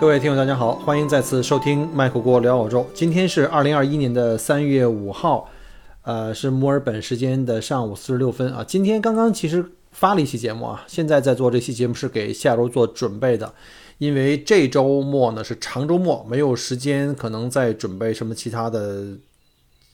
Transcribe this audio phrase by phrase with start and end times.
[0.00, 2.88] 各位听友，大家好，欢迎再次收听麦克郭聊澳洲。
[2.94, 5.50] 今天是二零二一年的三月五号，
[6.04, 8.64] 呃，是墨尔本时间的上午四十六分啊。
[8.66, 13.52] 今天刚刚其实发了一期节目啊，现在在做这期节目是给下周做准备的，
[13.98, 19.04] 因为这周末呢是长周末，没有时间可能再准备什么其他的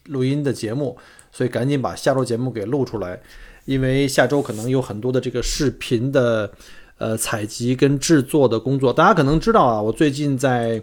[0.04, 0.96] 录音的节目，
[1.32, 3.20] 所以赶紧把下周节目给录出来，
[3.64, 6.52] 因为下周可能有很多的这个视频的。
[6.98, 10.82] 呃，采集跟制作的工作，大家可能知道啊，我最近在，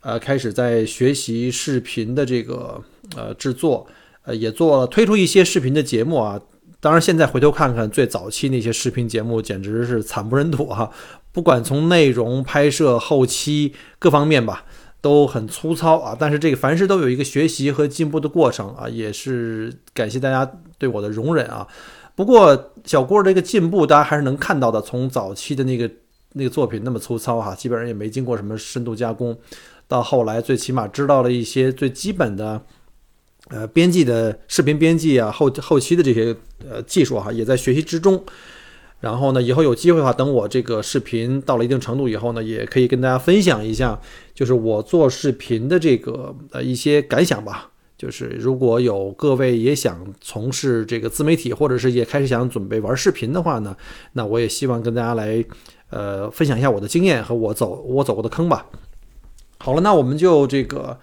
[0.00, 2.82] 呃，开始在学习视频的这个
[3.14, 3.86] 呃制作，
[4.22, 6.40] 呃，也做了推出一些视频的节目啊。
[6.80, 10.90] 当然，现在回头看看最早期那些视频节目，简直是惨不忍睹哈。
[11.30, 14.64] 不管从内容、拍摄、后期各方面吧，
[15.02, 16.16] 都很粗糙啊。
[16.18, 21.68] 但是这个凡事都有一个学习和进步的过程啊，也是感谢大家对我的容忍啊。
[22.20, 24.78] 不过小郭这个进步，大家还是能看到的。
[24.82, 25.90] 从早期的那个
[26.34, 29.34] 那个作品那么粗糙哈，基本上也没经过什么深度加工，
[29.88, 32.60] 到后来最起码知道了一些最基本的，
[33.48, 36.36] 呃，编辑的视频编辑啊，后后期的这些
[36.68, 38.22] 呃技术哈，也在学习之中。
[39.00, 43.98] 然后呢，以后有机会的话，等我这个视频到了一定程度以后呢，也可以跟大家分享一下，
[44.34, 47.70] 就是我做视频的这个呃一些感想吧。
[48.00, 53.76] 就是如果有各位也想从事这个自媒体，或者是也开始想准备玩视频的话呢，
[54.14, 55.44] 那我也希望跟大家来，
[55.90, 58.64] 呃，分享一下我的经验和我走我走过的坑吧。
[59.58, 60.98] 好了，那我们就这个，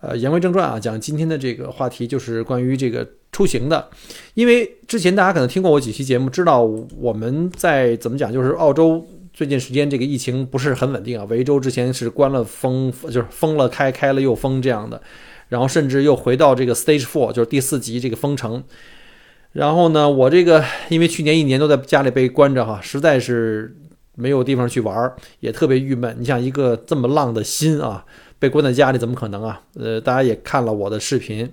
[0.00, 3.88] 呃，言归正传啊，讲今天的这个话题，就是关于这个出行的。
[4.34, 6.62] 因为之前大家可能听过我几期节目，知道
[7.00, 15.02] 我们在怎么讲，就是澳洲最近时间这个疫情不是很稳定啊，维州之前是关了封，就是封了开，开了又封这样的。
[15.48, 18.62] 然后甚至又回到这个 Stage Four，就是第四级这个封城。
[19.52, 23.74] 然后呢，我这个因为去年一年都在家里被关着哈，实在是
[24.14, 26.14] 没有地方去玩儿，也特别郁闷。
[26.18, 28.04] 你想一个这么浪的心啊，
[28.38, 29.62] 被关在家里怎么可能啊？
[29.74, 31.50] 呃，大家也看了我的视频，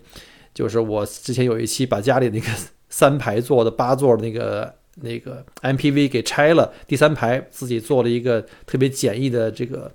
[0.53, 2.47] 就是我之前有一期把家里那个
[2.89, 9.91] 三排座的八座那个那个 MPV 给拆了，第三排自己做了一个特别简易的这个。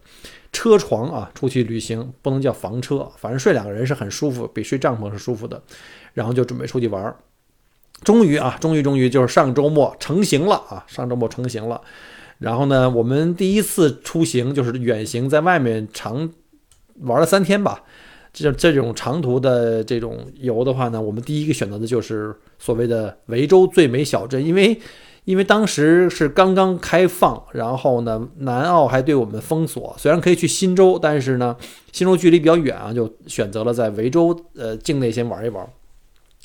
[0.53, 5.63] 车床啊，出去旅行不能叫房车，反正睡两个人是很舒服，比睡帐篷是舒服的。
[6.15, 7.17] 然后就准备出去玩儿，
[8.03, 11.81] 终于啊，终于终于就是上周末成型了啊，上周末成型了。
[12.39, 16.29] 然后呢，我们第一次出行就是远行，在外面长
[17.03, 17.85] 玩了三天吧。
[18.33, 24.81] 这这种长途的这种游的话呢，我们第一个选择的就是所谓的维州最美小镇，因为。
[25.25, 29.95] 因为当时是刚刚开放，然后呢，南澳还对我们封锁。
[29.99, 31.57] 虽然可以去新州，但是呢，
[31.93, 35.65] 新州距离比较远啊，就选择了在维州呃境内先玩一玩。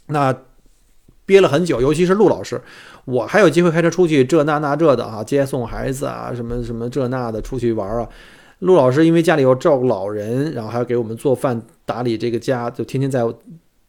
[0.07, 0.35] 那
[1.25, 2.61] 憋了很久，尤其是陆老师，
[3.05, 8.07] 我还有机会开车出去这那那这的啊，接送孩子啊，什么什么这那的出去玩啊。
[8.59, 13.23] 陆老师因为家里要照顾老人，然后还要给我们做饭打理这个家，就天天在。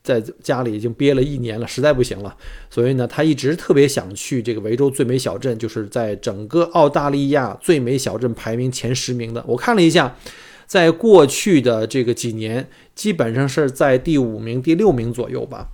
[0.06, 2.32] 在家里已经憋了一年了，实在不行了，
[2.70, 9.44] 所以呢，他一直特别想去这个维州最美小镇，就是在整个澳大利亚最美小镇排名前十名的。
[9.48, 10.16] 我看了一下，
[10.64, 15.66] 在过去的这个几年，基本上是在第五名、第六名左右吧。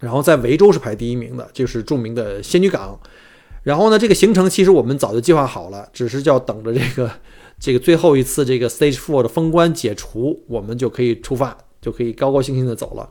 [0.00, 2.98] 然后在维州是排第一名的，就是著名的仙女港。
[3.62, 7.10] 然后呢，这个行程其实我们早就计划好了，只是叫等着这个
[7.58, 11.56] 这个最后一次这个 Stage Four 的封关解除，我们就可以出发。
[11.84, 13.10] 就可以高高兴兴的走了，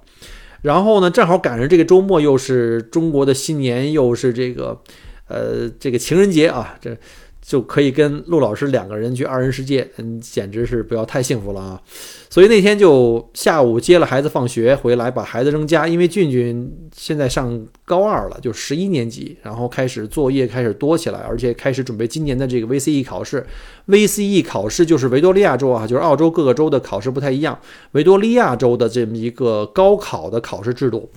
[0.64, 4.82] 然后呢，正好赶上这个周末，又是中国的新年，又是这个，
[5.28, 6.98] 呃，这个情人节啊，这。
[7.46, 11.82] 就可以跟陆老师两个人去二人世界，嗯，简直是不要太幸福了啊！
[12.30, 23.46] 所以那天就下午接了孩子放学回来，把孩子扔家，因为俊俊现在上高二了，就十一年级，然后开始作业开始多起来，而且开始准备今年的这个 VCE 考试。
[23.88, 27.60] VCE 考试就是维多利亚州啊，就是澳洲各个州的考试不太一样，
[27.92, 31.10] 维多利亚州的这么一个高考的考试制度。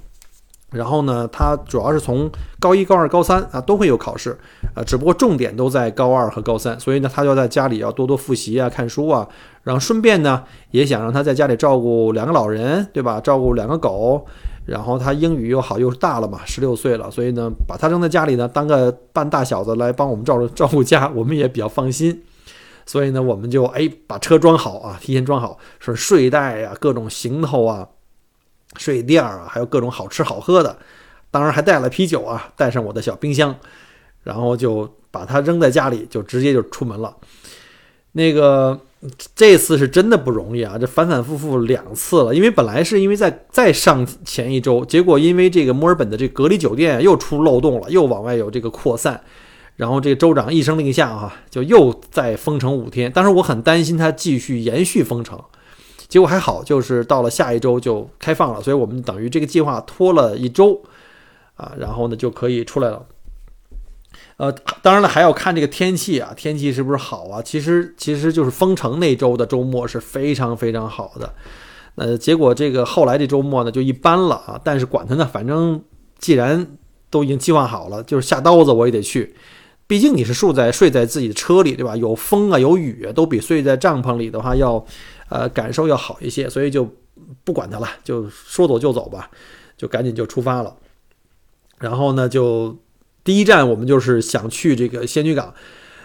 [0.77, 2.31] 然后呢，它主要是从
[2.61, 4.39] 高一、高二、高三啊都会有考试，
[4.75, 9.27] 呃，只不过重点都在高二和高三，所以呢，他就在家里要多多复习啊、看书啊，
[9.63, 13.19] 然后顺便呢，也想让他在家里照顾两个老人，对吧？
[13.21, 14.27] 照顾两个狗，
[14.67, 22.23] 然后他英语又好，又是大了嘛，十六岁了，所以呢，把他扔在家里呢，当个半大小子来帮我们照 照顾家，我们也比较放心。
[22.89, 27.85] 所以呢，我们就哎把车装好啊，提前装好，说睡袋呀、各种行头啊、
[28.79, 30.77] 睡垫啊，还有各种好吃好喝的，
[31.31, 33.55] 当然还带了啤酒啊，带上我的小冰箱，
[34.23, 37.17] 然后就把它扔在家里，就直接就出门了。
[38.13, 38.81] 那个
[39.35, 49.21] 这次是真的不容易啊，这反反复复两次了，因为本来是因为在再上前一周，结果因为这个墨尔本的这隔离酒店又出漏洞了，又往外有这个扩散。
[49.77, 53.13] 然后这个州长一声令下，哈，就又再封城五天。
[53.13, 55.39] 当时我很担心他继续延续封城，
[56.09, 58.63] 结果还好，就是到了下一周就开放了。
[58.63, 60.81] 所以我们等于这个计划拖了一周，
[61.57, 63.05] 啊，然后呢就可以出来了。
[64.39, 67.43] 呃，当然了，还要看这个天气啊，天气是不是好啊？
[67.43, 71.35] 其实其实就是封城那周的周末是非常非常好的。
[71.97, 74.61] 呃，结果这个后来这周末呢就一般了啊。
[74.63, 75.83] 但是管他呢，反正
[76.19, 76.67] 既然
[77.09, 79.35] 都已经计划好了，就是下刀子我也得去。
[79.87, 81.97] 毕竟你是睡在睡在自己的车里，对吧？
[81.97, 84.85] 有风啊，有雨，都比睡在帐篷里的话要，
[85.29, 86.49] 呃，感受要好一些。
[86.49, 86.89] 所以就
[87.45, 89.31] 不管它了，就说走就走吧，
[89.77, 90.75] 就赶紧就出发了。
[91.79, 92.77] 然后呢，就
[93.23, 95.55] 第一站我们就是想去这个仙女港，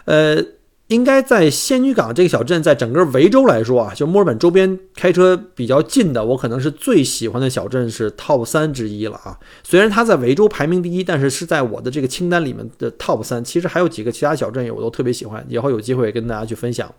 [0.05, 0.43] 呃。
[0.91, 9.39] 应该在仙女港这个小镇，在整个维州来说啊，就墨尔本周边开车比较近的，我可能是最喜欢的小镇是 Top 三之一了啊。
[9.63, 13.41] 虽然它在维州排名第一，但是是在我的这个清单里面的 Top 三。
[13.41, 16.93] 其实还有几个其他小镇也我都特别喜欢，以后有机会跟大家去分享。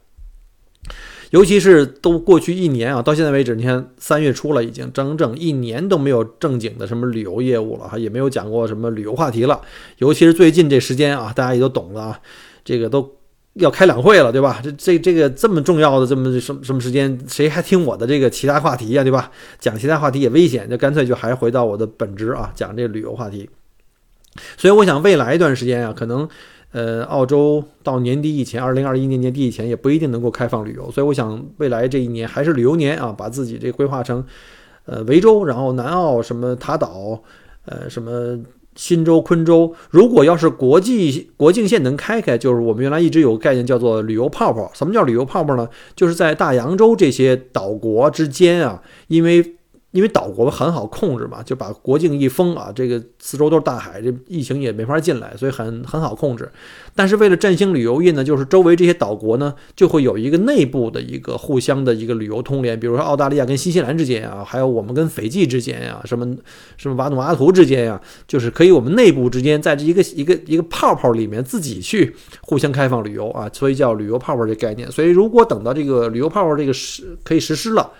[1.29, 9.61] 尤其是都过去一年啊，到现在为止，你看三月初了，已经整整一年都没有正经的什么旅游业务了哈，也没有讲过什么旅游话题了。
[9.99, 12.21] 尤其是最近这时间啊，大家也都懂了啊，
[12.65, 13.17] 这个都。
[13.55, 14.61] 要开两会了，对吧？
[14.63, 19.31] 这这这个这么重要的这么什么什么时间，谁还听我的这个其他话题呀，对吧？
[19.59, 23.51] 讲其他话题也危险，就干脆就还回到我的本职啊，讲这旅游话题。
[24.57, 26.27] 所以我想未来一段时间啊，可能
[26.71, 30.91] 呃，澳洲到年底以前，二零二一年年底以前也不一定能够开放旅游。
[30.91, 34.25] 所以我想未来这一年还是旅游年啊，把自己这规划成
[34.87, 37.23] 呃维州，然后南澳什么塔岛，
[37.67, 38.39] 呃什么。
[38.75, 44.71] 新州、昆州，如果要是国际国境线能开开，就是我们原来一直有个概念叫做旅游泡泡。
[44.75, 45.69] 什么叫旅游泡泡呢？
[45.95, 49.57] 就是在大洋洲这些岛国之间啊，因为。
[49.93, 56.51] 因为岛国很好控制嘛，就把国境一封啊，这个四周都是大海，这疫情也没法进来，所以很很好控制。
[56.95, 66.27] 但是为了振兴旅游业呢，就是周围这些岛国呢，就会有一个内部的一个互相的一个旅游通联，比如说澳大利亚跟新西兰之间啊，还有我们跟斐济之间呀，什么
[66.79, 74.91] 什么瓦努阿图之间呀，就是可以我们内部之间在这一个一个一个泡泡里面自己去互相开放旅游啊，所以叫旅游泡泡这概念。
[74.91, 77.91] 所以如果等到这个旅游泡泡这个实可以实施了。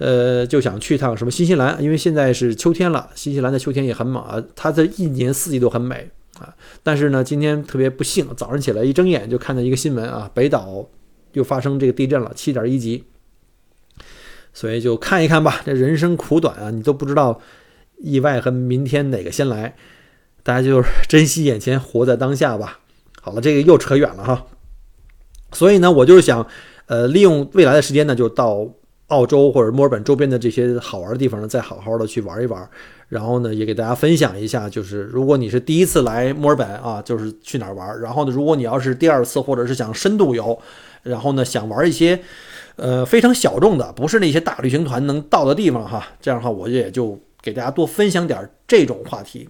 [0.00, 6.08] 呃，就想去趟什么新西兰，因为现在是秋天了，新西兰的秋天也很猛啊，它的一年四季都很美
[6.38, 6.56] 啊。
[6.82, 10.88] 但是呢，今天特别不幸，早上起来一睁眼就看到一个新闻啊，北岛
[11.34, 13.04] 又发生这个地震了，七点一级。
[14.54, 17.38] 所以就看一看吧，这人生苦短啊，你都不知道
[17.98, 19.76] 意外和明天哪个先来，
[20.42, 22.80] 大家就 珍惜眼前，活在当下吧。
[23.20, 24.46] 好了，这个又扯远了哈。
[25.52, 26.46] 所以呢，我就是想，
[26.86, 28.66] 呃，利用未来的时间呢，就到。
[29.10, 32.68] 澳洲或者墨尔本周边的这些好玩的地方呢，再好好的去玩一玩，
[33.08, 40.58] 然后呢，也给大家分享一下，就是如果你是第一次来墨尔本啊，就是去哪儿玩，然后呢，如果你要是第二次或者是想深度游，
[41.02, 42.20] 然后呢，想玩一些
[42.76, 49.48] 呃非常小众的，不是那些大旅行团能到的地方哈，这样的话，我也就给大家多分享点这种话题，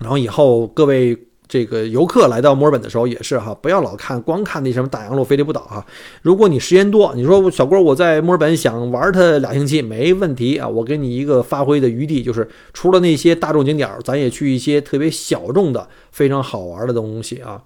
[0.00, 1.18] 然后以后各位。
[1.46, 5.84] 这个游客来到墨尔本的时候也是哈，不要老看光看那什么大洋路、飞利浦岛哈。
[6.22, 17.62] 如果你时间多，你说小郭我在墨尔本想玩它俩星期没问题啊，我给你一个发挥的余地，就是除了那些大众景点，咱也去一些特别小众的、非常好玩的东西啊。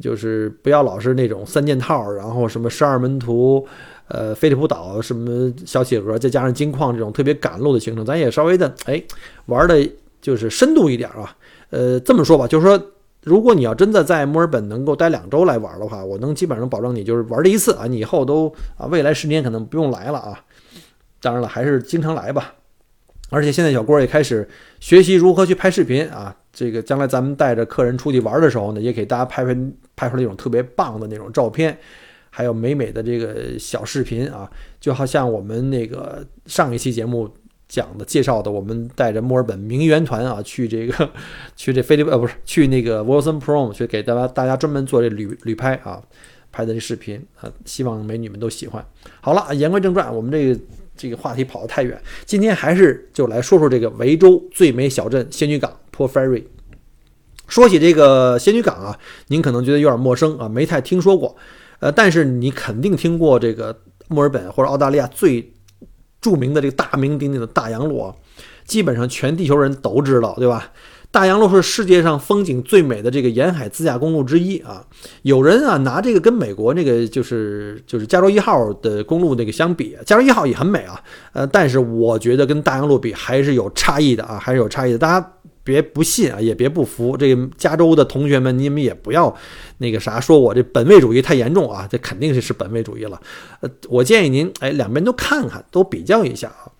[0.00, 3.64] 就是不要老是那种三件套，然后什么十二门徒、
[4.08, 9.00] 呃飞利浦岛、什么小企鹅，再加上金矿这种特别赶路的行程，咱也稍微的哎
[9.46, 9.86] 玩的
[10.22, 11.36] 就是深度一点啊。
[11.68, 12.82] 呃，这么说吧，就是说。
[13.22, 20.44] 如果你要真的在墨尔本能够待两周来玩的话，我能基本上保证你就是玩这一次啊，你以后都啊未来十年可能不用来了啊。
[21.20, 22.54] 当然了，还是经常来吧。
[23.30, 24.48] 而且现在小郭也开始
[24.80, 29.56] 学习如何去拍视频啊，这个将来咱们带着客人出去玩的时候呢，也给大家拍拍
[29.94, 31.78] 拍出那种特别棒的那种照片，
[32.28, 34.50] 还有美美的这个小视频啊，
[34.80, 37.30] 就好像我们那个上一期节目。
[37.72, 41.10] 讲的介绍的，我们带着墨尔本名媛团啊，去这个
[41.56, 45.98] 去这菲利呃不是去那个 Wilson Prom 去给大家大家专门做这旅旅拍啊，
[46.52, 48.86] 拍的这视频啊，希望美女们都喜欢。
[49.22, 50.60] 好了，言归正传，我们这个
[50.94, 56.44] 这个话题跑得太远，今天还是就来说说这个维州最美小镇仙女港 Port Fairy。
[57.48, 58.98] 说起这个仙女港啊，
[59.28, 61.34] 您可能觉得有点陌生啊，没太听说过。
[61.80, 63.74] 呃，但是你肯定听过这个
[64.08, 65.50] 墨尔本或者澳大利亚最
[66.22, 68.14] 著名的这个大名鼎鼎的大洋路啊，
[68.64, 70.70] 基本上全地球人都知道，对吧？
[71.10, 74.82] 大洋路是世界上风景最美的这个沿海自驾公路之一啊。
[75.20, 80.98] 有人啊拿这个跟美国那个就是就是加州一号的公路那个相比，加州一号也很美啊，
[81.34, 84.98] 呃，但是我觉得跟大洋路比还是有差异的啊，还是有差异的。
[84.98, 85.32] 大家
[85.64, 87.16] 别不信啊，也别不服。
[87.16, 89.34] 这个加州的同学们，你们也不要
[89.78, 93.20] 那个啥，说我这本位主义太严重啊，这肯定是是本位主义了。
[93.60, 96.70] 呃，我建议您哎两边都看看，都比较一下啊。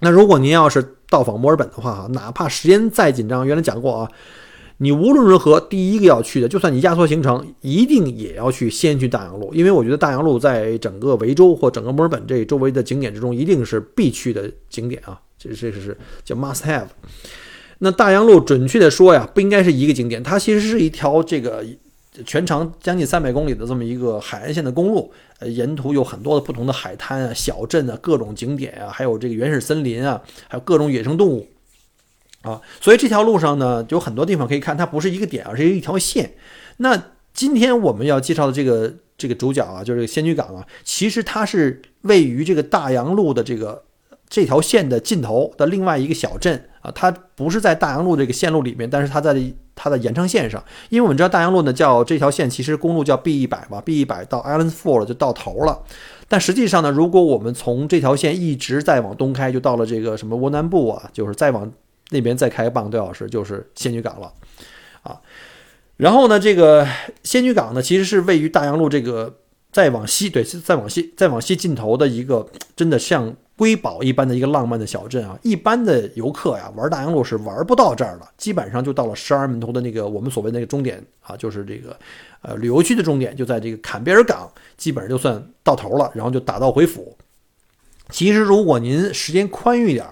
[0.00, 4.10] 那如果您要是到访墨尔本的话，哈，哪怕时间再紧张，原来讲过啊，
[4.78, 15.94] 你无论如何第一个要去的，就算你压缩行程，一定也要去先去大洋路，因为我觉得大洋路在整个维州或整个墨尔本这周围的景点之中，一定是必去的景点啊，这这是
[16.24, 16.86] 叫 must have。
[17.80, 21.62] 那大洋路准确的说呀，不应该是一个景点，它其实是一条这个。
[22.26, 31.46] 全长将近三百公里的这么一个海岸线的公路，呃，沿途有很多的不同的海滩啊、小镇啊、各种景点啊，还有这个原始森林啊，还有各种野生动物
[32.42, 36.32] 啊，所以这条路上呢，有很多地方可以看，它不是一个点，而是一条线。
[36.78, 37.00] 那
[37.32, 43.84] 今天我们要介绍的这个这个主角啊，就是仙居港啊，其实它是位于这个大洋路的这个
[44.28, 49.40] 这条线的尽头的另外一个小镇啊，它不是在大洋路这个线路里面，但是它在。
[49.82, 55.80] 它的延长线上，因为我们知道大洋路呢叫这条线，其实公路叫 B 一百嘛，B 一百到 Island Four 就到头了。
[56.28, 61.72] 但实际上呢，如果我们从这条线一直再往东开，就到了这个什么沃南部啊，就是再往
[62.10, 64.30] 那边再开半个多小时，就是仙女港了
[65.00, 65.18] 啊。
[65.96, 66.86] 然后呢，这个
[67.22, 69.38] 仙女港呢，其实是位于大洋路这个
[69.72, 72.46] 再往西，对，再往西，再往西尽头的一个，
[72.76, 73.34] 真的像。
[73.60, 81.94] 瑰宝一般的一个浪漫的小镇啊，一般的游客呀玩大洋路是玩不到这儿的，基本上就到了十二门头的那个我们所谓那个终点啊，就是这个
[82.40, 87.14] 呃旅游区的终点就在这个坎贝尔港，基本上就算到头了，然后就打道回府。
[88.08, 90.06] 其实如果您时间宽裕一点。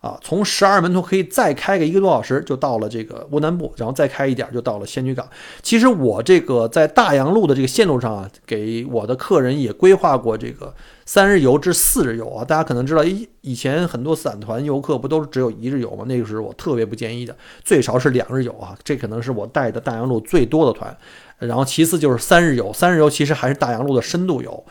[0.00, 5.28] 啊，从十二门头可以再开个一个多小时，就到了这个乌南部，然后再开一点就到了仙女港。
[5.60, 12.42] 其实我这个在大洋路的这个线路上啊，给我的客人也规划过这个三日游至四日游啊。
[12.42, 16.06] 大家可能知道，以以前很多散团游客不都是只有一日游吗？
[16.08, 18.74] 那个是我特别不建议的，最少是两日游啊。
[18.82, 20.96] 这可能是我带的大洋路最多的团。
[21.38, 24.64] 然后其次就是三日游，三日游其实还是大洋路的深度游。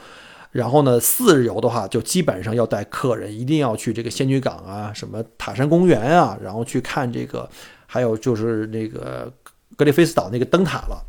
[0.52, 7.48] 然后呢，四日游的话，就基本上要带客人，一定要去这个仙女港啊，什么塔山公园啊，然后去看这个，
[7.86, 9.32] 还有就是那个
[9.76, 11.06] 格里菲斯岛那个灯塔了。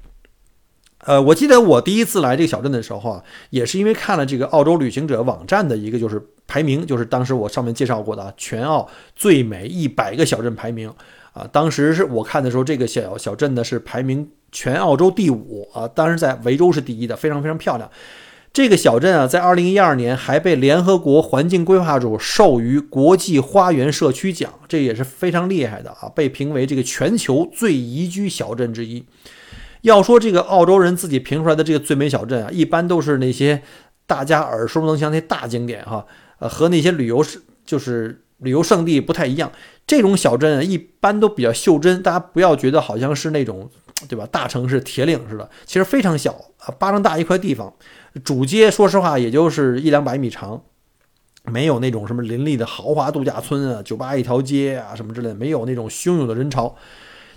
[1.07, 10.93] 呃，我记得我第一次来这个小镇的时候啊，也是因为看了这个澳洲旅行者网站的一个就是排名，就是当时我上面介绍过的全澳最美一百个小镇排名
[11.33, 11.49] 啊。
[11.51, 17.91] 当时是我看的时候，这个小小镇呢是排名全澳洲第五啊，当时在维州是第一的，非常非常漂亮。
[18.53, 26.11] 这个小镇啊，在二零一二年还被联合国环境规划署授予国际花园社区奖，这也是非常厉害的啊！
[26.13, 29.05] 被评为这个全球最宜居小镇之一。
[29.83, 33.63] 要说这个澳洲人自己评出来的这个最美小镇啊，一般都是那些
[34.05, 36.05] 大家耳熟能详的大景点哈，
[36.41, 39.53] 呃，和那些旅游是就是旅游胜地不太一样。
[39.87, 43.71] 这种小镇一般都比较袖珍，大家不要觉得好像是那种
[44.09, 44.27] 对吧？
[44.31, 47.73] 大城市铁岭似的，其实非常小啊，巴掌大一块地方。
[48.25, 50.63] 主街说实话也就是一两百米长，
[51.45, 56.75] 没有那种什么林立的豪华度假村啊、酒吧一条街啊什么之类的，没有那种汹涌的人潮。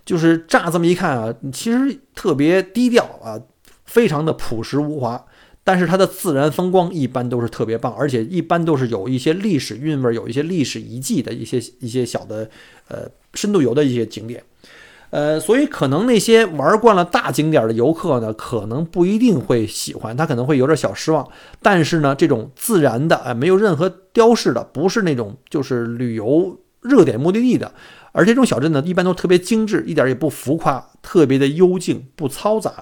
[0.06, 3.40] 就是乍这么一看啊，其实特别低调啊，
[3.86, 5.26] 非常的朴实无华。
[5.66, 12.50] 但是它的自然风光一般都是特别棒，而且一般都是有一些历史韵味、有一些历史遗迹的一些一些小的
[12.90, 14.44] 呃深度游的一些景点。
[15.14, 21.30] 呃，所以可能那些玩惯了大景点的游客呢，可能不一定会喜欢，他可能会有点小失望。
[21.62, 27.72] 但是呢，这种自然的，哎，没有任何雕饰的，不是那种就是旅游热点目的地的，
[28.12, 32.74] 而这种小镇呢，一般都特别精致，一点也不浮夸，特别的幽静，不嘈杂。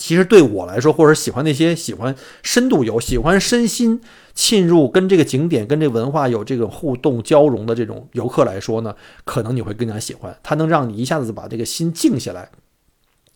[0.00, 4.00] 其实对我来说，或者喜欢那些喜欢深度游、喜欢身心
[4.32, 10.34] 浸入跟这个景点、跟这文化有这种互动交融的这种游客来说呢，可能你会更加喜欢。
[10.42, 12.48] 它能让你一下子把这个心静下来，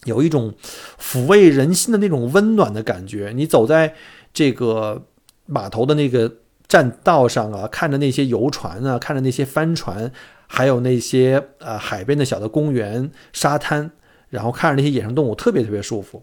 [0.04, 0.54] 有一种
[0.99, 3.33] 抚慰人心的那种温暖的感觉。
[3.37, 3.94] 你走在
[4.33, 5.04] 这个
[5.44, 10.11] 码头的那个栈道上啊，看着那些游船啊，看着那些帆船，
[10.47, 13.90] 还有那些呃海边的小的公园、沙滩，
[14.30, 16.23] 然后看着那些野生动物，特别特别舒服。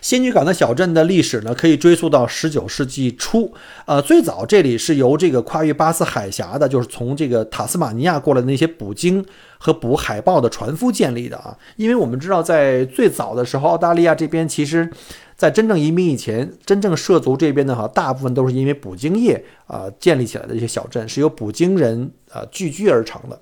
[0.00, 3.52] 仙女港的小镇的历史呢，可以追溯到十九世纪初。
[3.86, 9.24] 呃，最早这里是由这个跨越巴斯海峡的，就是从这个塔斯马尼亚过来的那些捕鲸
[9.58, 11.56] 和捕海豹的船夫建立的啊。
[11.76, 14.88] 因为我们知道，在最早的时候，澳大利亚这边其实，
[15.36, 23.40] 在真正移民以前，真正涉足这边的哈，大部分都是因为捕鲸业啊建立起来的一些小镇，是由捕鲸人啊聚居而成的。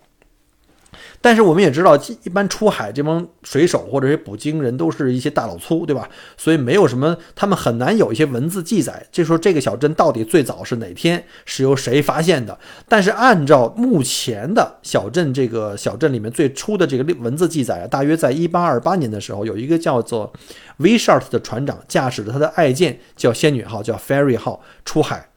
[1.22, 6.10] 但是我们也知道，一般出海这帮水手或者是捕鲸人都是一些大老粗，对吧？
[6.36, 9.06] 所以没有什么，他们很难有一些文字记载。
[9.12, 12.58] 就说这个小镇到底最早是哪天是由谁发现的？
[12.88, 20.32] 但是按照目前的小镇这个小镇里面最初的这个文字记载啊，大约在一八二八年的时候，有一个叫做
[20.78, 25.31] v s h a r t 的船长驾驶着他的爱舰叫仙女号，叫 Fairy 号出海。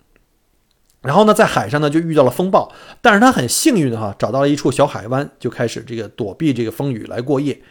[1.05, 2.71] 然后呢，在海上呢就遇到了风暴，
[3.01, 7.61] 但是他很幸运的哈，找到了一处小海湾，就开始这个躲避这个风雨来过夜。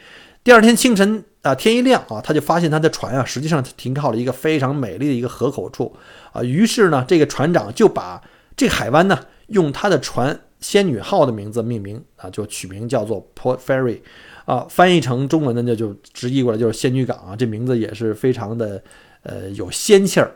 [0.45, 5.97] 第二天清晨啊，天一亮啊，他就发现他的船啊，实际上停靠了一个非常美丽的一个河口处
[6.33, 6.43] 啊。
[6.43, 8.23] 于是呢，这个船长就把
[8.57, 14.01] 这个海湾呢，用他的船“仙女号”的名字命名啊，就取名叫做 Port Fairy
[14.45, 17.35] 啊，翻译成中文呢那就直译过来就是仙女港啊。
[17.35, 18.83] 这名字也是非常的
[19.23, 20.31] 呃有仙气儿。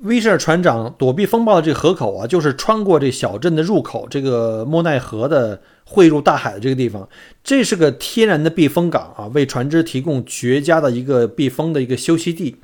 [0.00, 7.06] 威士尔船长躲避风暴的这个河口啊，就是穿过这小镇的入口，这个莫奈河的汇入大海的这个地方，
[7.44, 12.56] 这是个天然的避风港啊，为船只提供绝佳的一个避风的一个休息地。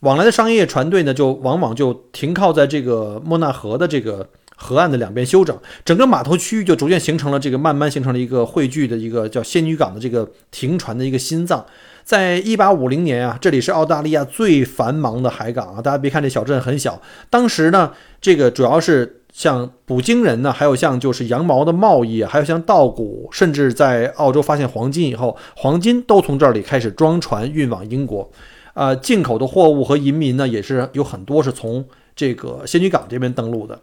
[0.00, 11.64] 往来的商业船队呢，就往往就停靠在这个莫纳河的这个河岸的两边休整，整个码头区域就逐渐形成了这个慢慢形成了一个汇聚的一个叫仙女港的这个停船的一个心脏。
[12.04, 15.80] 在一八五零年啊，这里是澳大利亚最繁忙的海港啊。
[15.80, 28.30] 大家别看这小镇很小，当时呢，这个主要是像捕鲸人呢，还有像就是羊毛的贸易，还有像稻谷，甚至在澳洲发现黄金以后，黄金都从这里开始装船运往英国。
[28.74, 31.84] 啊，进口的货物和移民呢，也是有很多是从
[32.16, 33.78] 这个仙女港这边登陆的。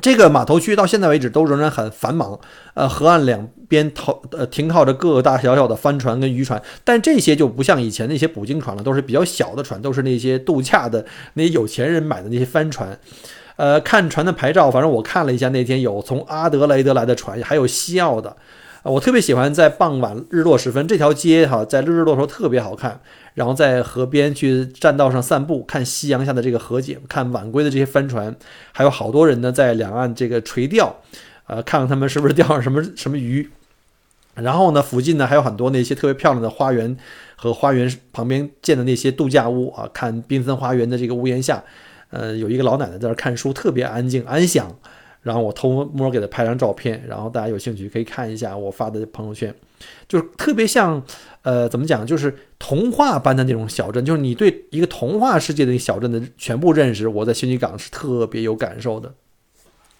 [0.00, 2.38] 这个码头区到现在为止都仍然很繁忙，
[2.74, 12.98] 呃，河岸两边投呃停靠着各个大小小的帆船跟渔船，但这些就不像以前那些捕鲸船了，都是比较小的船，都是那些度假的那些有钱人买的那些帆船。
[13.56, 18.36] 呃，看船的牌照，反正我看了一下，那天有从阿德雷德来的船，还有西澳的。
[18.82, 23.00] 我特别喜欢在傍晚日落时分，这条街哈，在日日落时候特别好看。
[23.34, 28.34] 然后在河边去栈道上散步，看夕阳下的这个河景，看晚归的这些帆船，
[28.70, 30.94] 还有好多人呢在两岸这个垂钓，
[31.48, 33.50] 呃，看看他们是不是钓上什么 什么鱼。
[34.36, 36.96] 然后呢，附近呢还有很多那些特别漂亮的花园
[37.34, 41.62] 和花园旁边建的那些度假屋啊，看缤纷花园的这个屋檐下，
[42.10, 44.72] 呃，有一个老奶奶在那看书，特别安静安详。
[45.22, 49.52] 然后我偷摸给她拍张照片，然后大家有兴趣可以看一下我发的朋友圈，
[50.06, 51.02] 就是特别像。
[51.44, 52.06] 呃，怎么讲？
[52.06, 59.12] 就是童话般的那种小镇，就是你对一个童话世界的小镇的全部认识，我在仙女港是特别有感受的。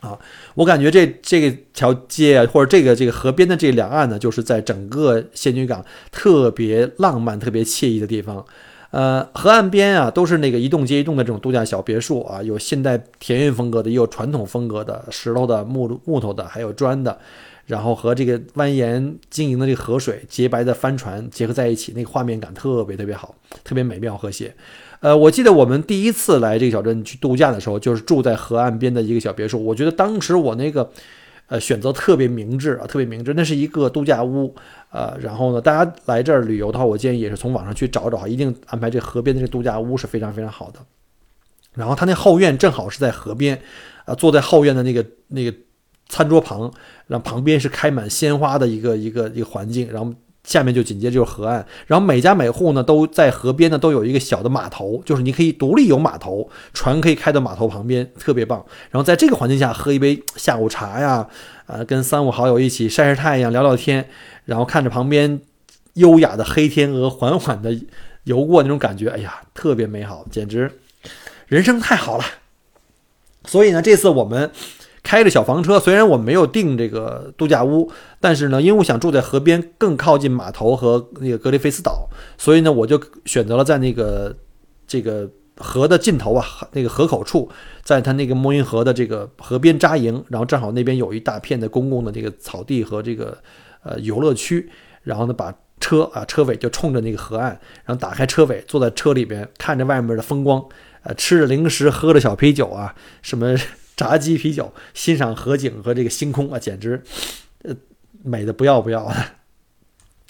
[0.01, 0.19] 啊，
[0.55, 8.45] 我感觉这这个条街或者这个这个河边的这两岸呢，就是在整个仙女港特别浪漫、特别惬意的地方。
[8.91, 17.19] 呃，河岸边啊，都是那个一栋接一栋的这种度假小别墅啊，有现代田园风格的，也有传统风格的，石头的、木木头的，还有砖的。
[17.67, 24.55] 然后和这个蜿蜒晶莹的这个河水、洁白的帆船结合在一起，那个画面感特别特别好，特别美妙和谐。
[25.01, 29.65] 呃，我记得我们第一次来这个小镇去度假的时候，就是住在河岸边的一个小别墅。
[29.65, 30.91] 我觉得当时我那个
[31.47, 33.33] 呃选择特别明智啊，特别明智。
[33.35, 34.55] 那是一个度假屋，
[34.91, 40.81] 呃，然后呢，大家来这儿旅游的话，我建议也是从网上去找找，一定安排这河边的这度假屋是非常非常好的。
[41.75, 43.61] 然后他那后院正好是在河边，
[44.05, 45.55] 啊，坐在后院的那个那个。
[46.09, 46.73] 餐桌旁，
[47.07, 50.13] 然后旁边是开满鲜花的一个一个一个环境，然后
[50.45, 58.65] 下面就紧接着就是河岸，然后每家每户呢都在河边呢都有一个小的码头，就是你可以独立有码头，船可以开到码头旁边，特别棒。
[58.91, 61.27] 然后在这个环境下喝一杯下午茶呀，
[61.67, 64.07] 呃，跟三五好友一起晒晒太阳、聊聊天，
[64.45, 65.41] 然后看着旁边
[65.95, 67.87] 优雅的黑天鹅缓缓地
[68.25, 70.71] 游过，那种感觉，哎呀，特别美好，简直
[71.47, 72.25] 人生太好了。
[73.47, 74.51] 所以呢，这次我们。
[75.05, 84.35] 开着小房车，虽然我没有订这个度假屋，但是呢，因为我想住在河边，更靠近码头和那个格里菲斯岛，所以呢，我就选择了在那个
[84.87, 87.51] 这个河的尽头啊，那个河口处，
[87.83, 93.37] 在它那个莫因河的这个河边扎营，然后正好那边有一大片的公共的这个草地和这个
[93.83, 94.71] 呃游乐区，
[95.03, 97.51] 然后呢，把车啊车尾就冲着那个河岸，
[97.85, 100.65] 然后打开车尾，坐在车里边看着外面的风光，
[101.03, 103.55] 呃，吃着零食，喝着小啤酒啊，什么。
[103.97, 107.03] 炸鸡啤酒，欣赏河景和这个星空啊，简直，
[107.63, 107.75] 呃，
[108.23, 109.15] 美的不要不要的。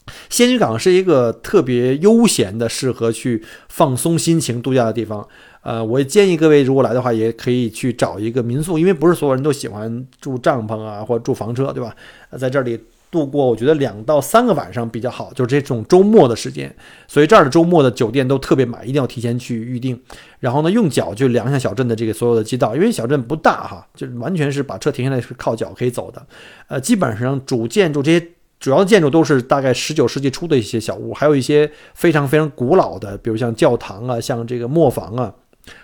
[0.29, 5.27] 仙女港是一个特别悠闲的、适合去放松心情、度假的地方。
[5.62, 11.96] 呃，我建议各位如果来的话，也可以去找一个民宿，因为不是所有人都喜欢住帐篷啊，或者住房车，对吧？
[12.38, 12.79] 在这里
[13.14, 16.74] 度过，我觉得两到三个晚上比较好，就是这种周末的时间。
[17.07, 19.98] 所以这儿的周末的酒店都特别满，一定要提前去预定。
[20.40, 26.27] 然后呢，用脚就量一下小镇的这个所有的街道，因为小镇不大哈，就完全是把车停下来是靠脚可以走的。
[26.66, 28.27] 呃，基本上主建筑这些
[28.59, 35.33] 主要的建筑都是大概十九世纪初的一些小屋，还有一些非常非常古老的，比如像教堂啊，像这个磨坊啊。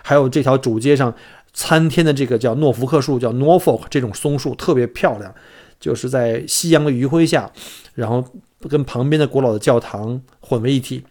[0.03, 1.11] 还有这条主街上
[1.53, 5.33] 参天的这个叫诺福克树，叫 Norfolk 这种松树特别漂亮，
[5.81, 7.51] 就是在夕阳的余晖下，
[7.95, 8.23] 然后
[8.69, 11.03] 跟旁边的古老的教堂混为一体。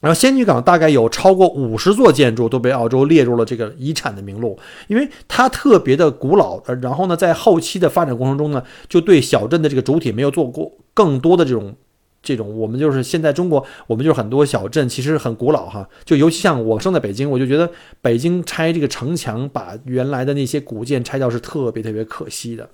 [0.00, 6.62] 然后仙女港大概有超过五十座建筑都被澳洲列入了这个遗产的名录，因为它特别的古老。
[6.80, 11.76] 然后呢，在后期的发展过程中呢，就对小镇的这个主体没有做过更多的这种。
[12.24, 17.68] 这种我们就是现在中国，我们就是很多小镇其实很古老哈，就尤其像我生在北京，我就觉得
[18.00, 22.70] 北京拆这个城墙，把原来的那些古建拆掉是特别特别可惜的。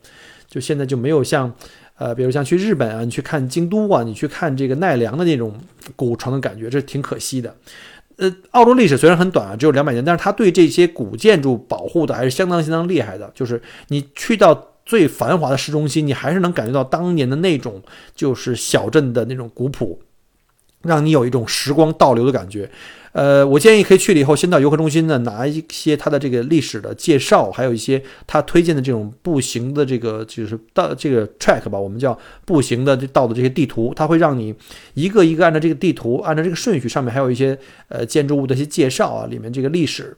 [0.48, 1.52] 就现在就没有像，
[1.96, 5.54] 呃，比如像去日本啊，你去看京都啊，你去看这个奈良的那种
[5.94, 7.54] 古城的感觉，这挺可惜的。
[8.16, 13.30] 呃，澳洲历史虽然很短啊，只有两百年，但是它对这些古建筑保护的还是相当相当厉害的。
[13.34, 14.66] 就是你去到。
[14.88, 17.82] 最繁华的市中心，你还是能感觉到当年的那种，
[18.14, 20.00] 就是小镇的那种古朴，
[20.80, 22.70] 让你有一种时光倒流的感觉。
[23.12, 34.54] 呃，我建议可以去了以后，先到游客中心呢，拿一些它的这个历史的介绍，还有一些他推荐的这种步行的这个就是到这个 track 吧，我们叫步行的道的这些地图，它会让你
[34.94, 40.16] 一个一个按照这个地图，按照这个顺序，上面还有一些呃建筑物的一些介绍啊，里面这个历史。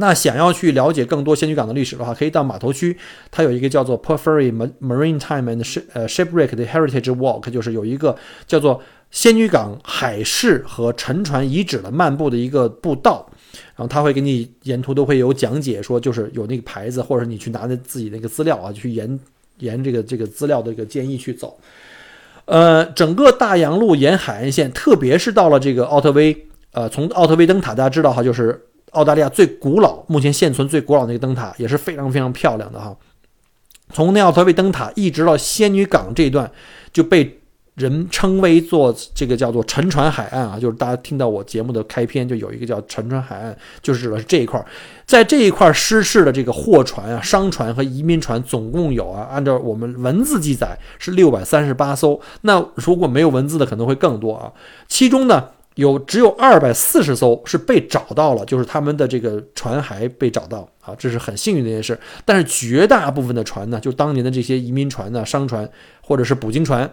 [0.00, 2.96] 那想要去了解更多仙女港的历史的话，可以到码头区，
[3.32, 8.80] 它有一个叫做 p o r f e r y Marine Time and Ship Shipwreck 的 Heritage Walk，就是有一个叫做
[9.10, 13.28] 仙女港海事和沉船遗址的漫步的一个步道，
[13.74, 19.18] 然后他会给你沿途都会有讲解，说就是有那个牌子，或者你去拿着自己那个资料啊，去沿
[19.58, 21.58] 沿这个这个资料的一个建议去走。
[22.44, 28.64] 呃，整个大洋路沿海岸线，特别是到了这个奥特威，呃，从奥特威灯塔，大家知道哈，就是。
[28.92, 32.96] 澳大利亚最古老、目前现存最古老的那个灯塔也是非常非常漂亮的哈。
[33.92, 36.50] 从那奥特威灯塔一直到仙女港这一段，
[36.90, 37.38] 就被
[37.78, 40.58] 人称为做这个叫做沉船海岸啊。
[40.60, 44.62] 就是大家听到我节目的开篇就有一个叫沉船海岸，就是指的是这一块。
[45.06, 52.20] 在这一块失事的这个货船啊、商船和移民船总共有啊，按照我们文字记载是六百三十八艘。
[52.42, 54.52] 那如果没有文字的可能会更多啊。
[54.88, 55.48] 其中呢。
[55.78, 61.96] 有只有二百四十艘是被找到了，就是他们的这个船骸被找到啊，这是很幸运的一件事。
[62.24, 65.70] 但是绝大部分的船呢，就当年的这些移民船呢、商船
[66.02, 66.90] 或者是捕鲸船，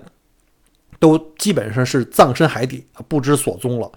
[0.99, 3.91] 都基本上是葬身海底，不知所踪了。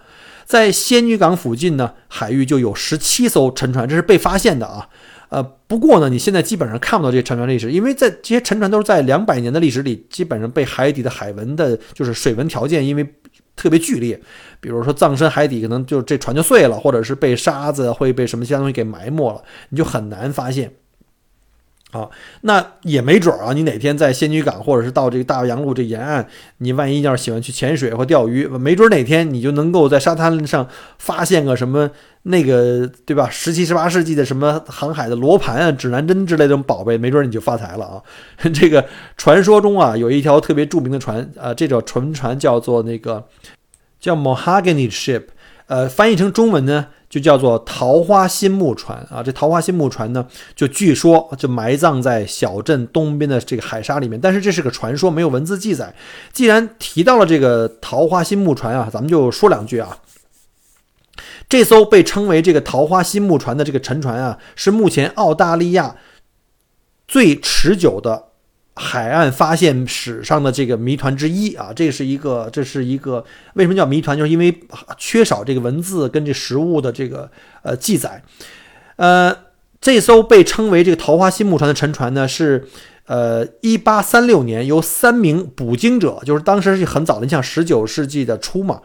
[0.45, 4.89] 在仙女港附近呢，海域就有十七艘沉船，这是被发现的啊。
[5.29, 13.15] 呃，不过呢，你现在基本上看不到这些沉船历史，因为在这些沉船都是在两百年的历史里，基本上被海底的海文的，就是水文条件，因为。
[13.55, 14.17] 特别剧烈，
[14.61, 20.71] 比如说葬身海底，可能就这船就碎了，或者是被沙子会被什么其他东西给埋没了，你就很难发现。
[21.91, 22.07] 啊，
[22.41, 26.27] 那也没准儿啊，你哪天在仙女港，或者是到这个大洋路这沿岸，
[26.59, 30.67] 你万一要是喜欢去潜水或钓鱼，没准哪天你就能够在沙滩上
[30.99, 31.89] 发现个什么
[32.23, 33.27] 那个，对吧？
[33.31, 38.03] 十七、十八世纪的什么航海的罗盘啊、指南针之类的这种宝贝，没准你就发财了啊！
[38.53, 38.85] 这个
[39.17, 43.27] 传说中啊，有一条特别著名的船，啊，这种沉船叫做那个
[43.99, 45.23] 叫 Mahogany Ship，
[45.69, 46.87] 呃，翻译成中文呢？
[47.09, 55.95] 就叫做桃花心木船啊，这桃花心木船呢，就据说就埋葬在小镇东边的这个海沙里面，但是这是个传说，没有文字记载。
[56.31, 59.97] 既然提到了这个桃花心木船啊，咱们就说两句啊。
[61.47, 65.95] 这艘被称为这个桃花心木船的这个沉船啊，是目前澳大利亚
[67.07, 68.28] 最持久的。
[68.81, 73.21] 海岸发现史上的这个谜团之一啊，这是一个，这是一个
[73.55, 74.17] 为什么叫谜团？
[74.17, 74.57] 就是因为
[74.97, 77.29] 缺少这个文字跟这实物的这个
[77.61, 78.23] 呃记载。
[78.95, 79.35] 呃，
[79.81, 82.65] 这艘被称为这个桃花心木船的沉船呢，是
[83.07, 88.79] 呃一八三六年由三名捕鲸者，就是当时是很早的，你像十九世纪的初嘛，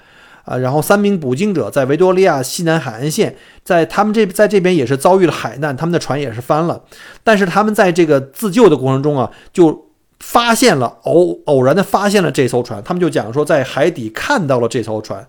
[0.45, 6.83] 啊，然后三名捕鲸者在维多利亚西南海岸线，在他们这在这边也是遭遇了海难，他们的船也是翻了，
[7.23, 9.84] 但是他们在这个自救的过程中啊，就
[10.27, 15.25] 发现了偶偶然的发现了这艘船，他们就讲说在海底看到了这艘船，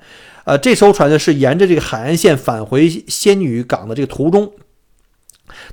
[0.46, 4.54] 呃，这艘船呢是沿着这个海岸线返回仙女港的这个途中，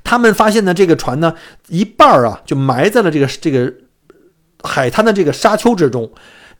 [0.03, 1.33] 他们发现的这个船呢
[1.69, 3.73] 一半儿啊就埋在了这个这个
[4.61, 6.11] 海滩的这个沙丘之中，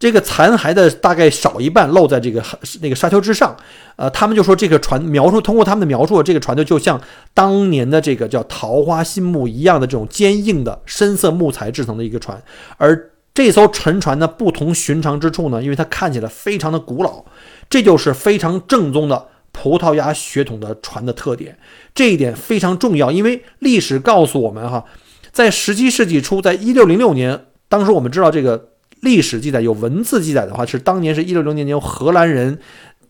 [0.04, 2.44] 这个残骸的大概少一半露在这个
[2.82, 3.56] 那个沙丘之上，
[3.96, 7.00] 呃，他们就说这个船描述通过他们的描述，这个船就就像
[7.34, 12.44] 当年的这个叫桃花心木一样的这种坚硬的深色木材制成的一个船，
[12.76, 17.24] 而这艘沉船呢不同寻常之处呢，因为它看起来非常的古老，
[17.70, 21.58] 这就是非常正宗的葡萄牙血统的船的特点，
[21.96, 24.84] 这一点非常重要，因为历史告诉我们哈，
[25.32, 28.73] 在十七世纪初，在一六零六年，当时我们知道这个。
[29.04, 32.58] 历史记载有文字记载的话，是当年是一六零年由荷兰人，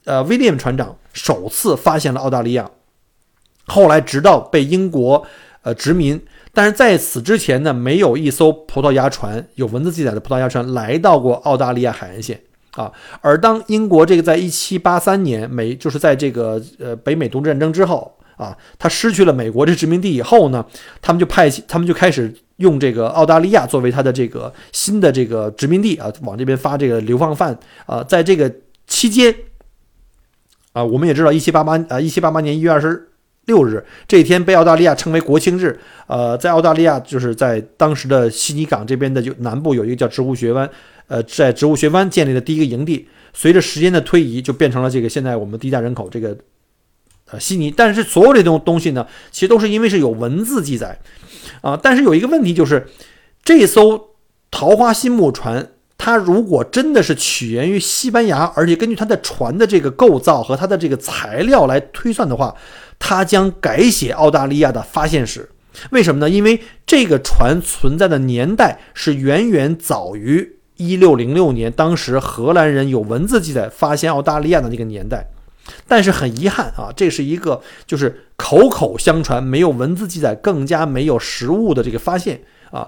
[0.05, 2.69] 呃，威廉船长首次发现了澳大利亚，
[3.67, 5.23] 后来直到被英国
[5.61, 6.19] 呃殖民，
[6.51, 12.91] 但是在此之前呢，没有一艘葡萄牙船有文字记载的葡萄牙船来到过澳大利亚海岸线啊。
[13.21, 20.65] 而当英国这个在一七八三年美就是在这个呃北美独立战争之后啊，他失去了美国这殖民地以后呢，
[21.01, 22.33] 他们就派他们就开始。
[22.63, 28.49] 用这个澳大利亚作为它的这个新的这个殖民地啊，往这边发这个流放犯啊，在这个
[28.87, 29.35] 期间
[30.71, 33.09] 啊，我们也知道，一七八八啊，一七八八年一月二十
[33.45, 35.77] 六日这一天被澳大利亚称为国庆日。
[36.07, 40.69] 呃，在澳大利亚就是在当时的悉尼港这边的就南部有一个叫植物学湾，
[41.07, 43.07] 呃，在植物学湾建立的第一个营地。
[43.33, 46.37] 随着时间的推移，就变成了这个现在我们低价人口这个
[47.31, 47.69] 呃悉尼。
[47.69, 50.99] 但是所有这种东西呢，其实都是因为是有文字记载。
[51.61, 52.87] 啊，但是有一个问题就是，
[53.43, 54.09] 这艘
[54.51, 62.55] 桃花心木船，它如果真的是起源于西班牙，而且根据它的船的这个构造和它的这个材料来推算的话，
[62.99, 65.49] 它将改写澳大利亚的发现史。
[65.89, 66.29] 为什么呢？
[66.29, 75.27] 因为这个船存在的年代是远远早于一六零六年，当时荷兰人有文字记载发现澳大利亚的那个年代。
[75.87, 82.87] 但是很遗憾啊，这是一个就是口口相传，没有文字记载，更加没有实物的这个发现啊，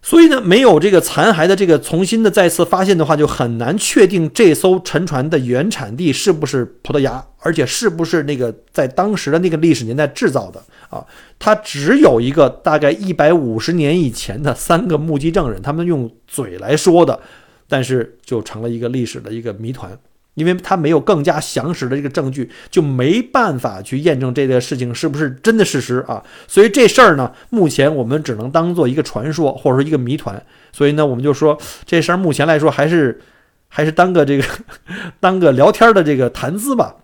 [0.00, 11.04] 所以呢，没有这个残骸的这个重新的再次发现的话，就很难确定这艘沉船的原产地是不是葡萄牙，而且是不是那个在当时的那个历史年代制造的啊？
[11.38, 17.20] 它只有一个大概一百五十年以前的三个目击证人，他们用嘴来说的，
[17.68, 19.98] 但是就成了一个历史的一个谜团。
[20.34, 26.22] 因为他没有更加详实的这个证据，就没办法去验证这件事情是不是真的事实啊。
[26.48, 30.42] 所以这事儿呢，目前我们只能当做一个传说或者说一个谜团。
[30.72, 33.20] 所以呢，我们就说这事儿目前来说还是
[33.68, 34.44] 还是当个这个
[35.20, 36.96] 当个聊天的这个谈资吧。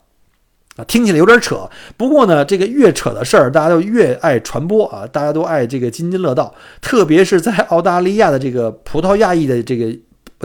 [0.77, 1.69] 啊，听起来有点扯。
[1.99, 6.55] 不过呢，这个越扯的事儿，大家都越爱传播啊，大家都爱这个津津乐道。
[6.81, 9.95] 特别是在澳大利亚的这个葡萄牙裔的这个。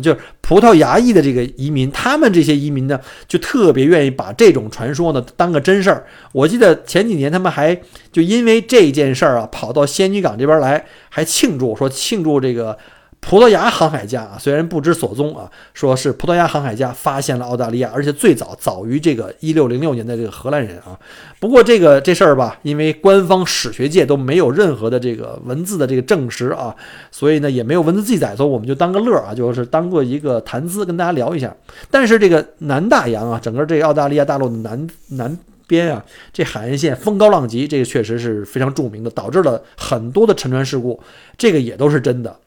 [0.02, 6.06] 就是葡萄牙裔的这个移民，他们这些移民呢，就特别愿意把这种传说呢当个真事儿。
[6.32, 7.80] 我记得前几年他们还
[8.12, 12.78] 就因为这件事儿啊，跑到仙女港这边来，还庆祝说庆祝这个。
[13.26, 21.00] 葡萄牙航海家啊，虽然不知所踪啊，说是葡萄牙航海家发现了澳大利亚，而且最早早于这个一六零六年的这个荷兰人啊。
[21.40, 26.76] 不过这个这事儿吧，因为官方史学界都没有任何的这个文字的这个证实啊，
[27.10, 31.56] 所以呢也没有文字记载，所以我们就当个乐啊，就是当做一个谈资跟大家聊一下。
[31.90, 41.02] 但是这个南大洋啊，整个这个澳大利亚大陆的南南边啊，这海岸线风高浪急，这个确实是非常著名的，导致了很多的沉船事故，
[41.36, 42.38] 这个也都是真的。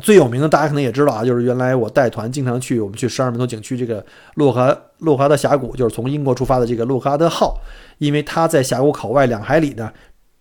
[0.00, 4.04] 最有名的大家可能也知道啊，就是原来我带团经常去，我们去十二门头景区这个
[4.34, 7.58] 洛哈洛哈德峡谷，就是从英国出发的这个洛哈德号，
[7.98, 9.90] 因为它在峡谷口外两海里呢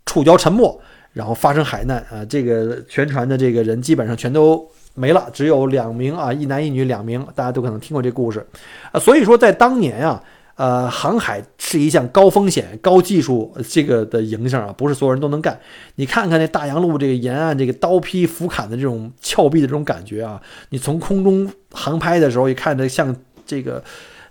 [0.05, 0.79] 触礁沉没，
[1.11, 8.45] 然后发生海难啊，这个全船的这个人基本上全都没了，只有两名啊，一男一女两名，大家都可能听过这故事
[8.91, 10.21] 啊，所以说在当年啊。
[10.55, 15.59] 呃，航海是一项高风险、高技术这个的营生啊，不是所有人都能干。
[15.95, 20.39] 你看看那大洋路这个沿岸这个刀劈斧砍的这种峭壁的这种感觉啊，
[20.69, 23.15] 你从空中航拍的时候，也看着像
[23.47, 23.83] 这个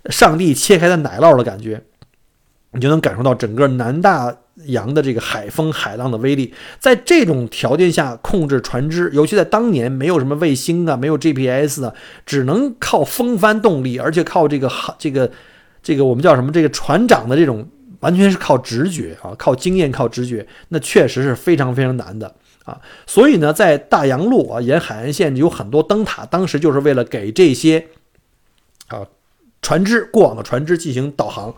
[0.05, 1.81] 上帝切开的奶酪的感觉，
[2.71, 4.33] 你就能感受到整个南大
[4.67, 6.53] 洋的这个海风海浪的威力。
[6.79, 11.93] 在这种条件下控制船只，尤其在当年没有什么卫星啊，没有 GPS 啊，
[12.25, 15.29] 只能靠风帆动力，而且靠这个航这个。
[15.83, 16.49] 这个我们叫什么？
[16.51, 17.67] 这个船长的这种
[17.99, 22.79] 完全是靠直觉啊，靠经验，靠直觉，那确实是非常非常难的啊。
[23.05, 27.85] 所以呢，在大洋路啊沿海岸线有很多灯塔，当时就是为了给这些
[28.87, 29.05] 啊
[29.61, 31.53] 船只过往的船只进行导航。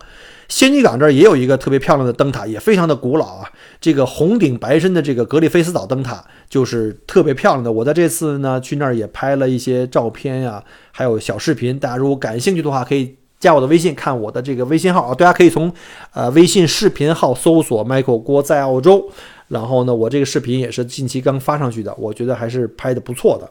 [0.47, 3.51] 仙女港这儿也有一个特别漂亮的灯塔，也非常的古老啊。
[3.81, 7.71] 这个红顶白身的这个格里菲斯岛灯塔就是特别漂亮的。
[7.71, 11.79] 我在这次呢去那儿也拍了一些照片呀，还有小视频。
[11.79, 13.15] 大家如果感兴趣的话，可以。
[13.45, 15.71] 加我的微信，看我的这个微信号啊，大家可以从
[16.13, 19.07] 呃微信视频号搜索 Michael 郭在澳洲，
[19.49, 23.47] 然后呢，我这个视频也是近期刚发上去的，我觉得还是拍的不错的。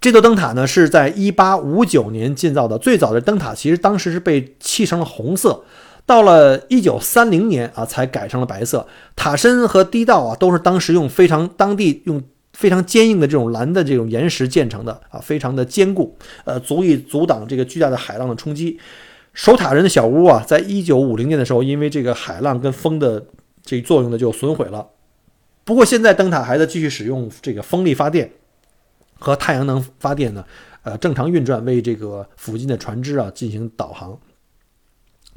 [0.00, 5.62] 这座灯塔呢是在一八五九年建造的，最早的灯塔其实当时是被漆成了红色，
[6.04, 8.86] 到了一九三零年啊才改成了白色。
[9.14, 12.20] 塔身和地道啊都是当时用非常当地用
[12.56, 16.16] 非常坚硬的这种蓝的这种岩石建成的啊，非常的坚固，
[16.46, 18.80] 呃，足以阻挡这个巨大的海浪的冲击。
[19.34, 23.26] 守塔人的小屋啊，在一九五零年的时候，因为这个海浪跟风的
[23.62, 24.88] 这作用呢，就损毁了。
[25.64, 28.32] 不过现在灯塔还在继续使用这个风力发电。
[29.18, 30.44] 和太阳能发电呢，
[30.82, 34.18] 呃，正常运转，为这个附近的船只啊进行导航。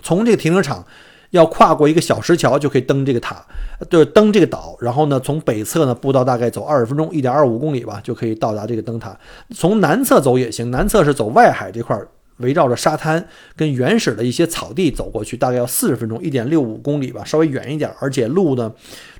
[0.02, 0.86] 从这个停车场
[1.32, 3.46] 要跨过一个小石桥就可以登这个塔，
[3.90, 4.76] 就是登这个岛。
[4.80, 9.18] 然后呢，从北侧呢步道大概走二十分钟，一点二五公里吧，就可以到达这个灯塔。
[9.56, 12.00] 从南侧走也行，南侧是走外海这块。
[12.40, 17.94] 围绕着沙滩跟原始的一些草地走过去，大概要四十分钟，一点六五公里吧，稍微远一点。
[18.00, 18.72] 而且路呢，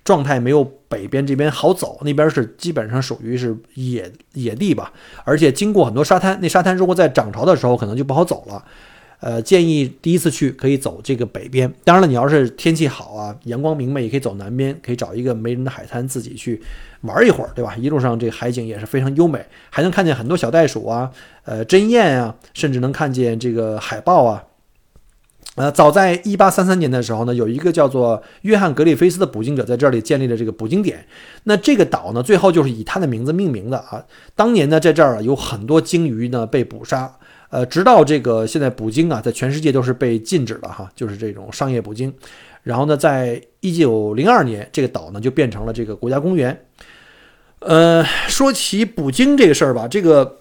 [0.06, 4.94] 状态没有北边这边好走，那边是基本上属于是野野地吧。
[5.26, 8.64] 而且经过很多沙滩，那沙滩如果在涨潮的时候，可能就不好走了。
[9.22, 11.74] 呃，建议第一次去可以走这个北边。
[11.84, 16.62] 当然了，你要是天气好啊，阳光明媚，也可以走南边，可以找一个没人的海滩自己去
[17.02, 17.76] 玩一会儿，对吧？
[17.76, 21.12] 一路上这海景也是非常优美，还能看见很多小袋鼠啊，
[21.44, 24.46] 呃，针鼹啊，甚至能看见这个海豹啊。
[25.56, 31.06] 呃，早在一八三三年的时候呢，有一个叫做约翰格里菲斯的捕鲸者在这里建立了这个捕鲸点。
[31.44, 34.06] 那这个岛呢，最后就是以他的名字命名的啊。
[34.34, 37.14] 当年呢，在这儿有很多鲸鱼呢被捕杀。
[37.50, 42.14] 呃，直到这个现在捕鲸啊，在全世界都是被禁止了哈，就是这种商业捕鲸。
[42.64, 46.66] 然后呢，在一九零二年，这个岛呢就变成了这个国家公园。
[47.60, 50.40] 呃，说起捕鲸这个事儿吧，这个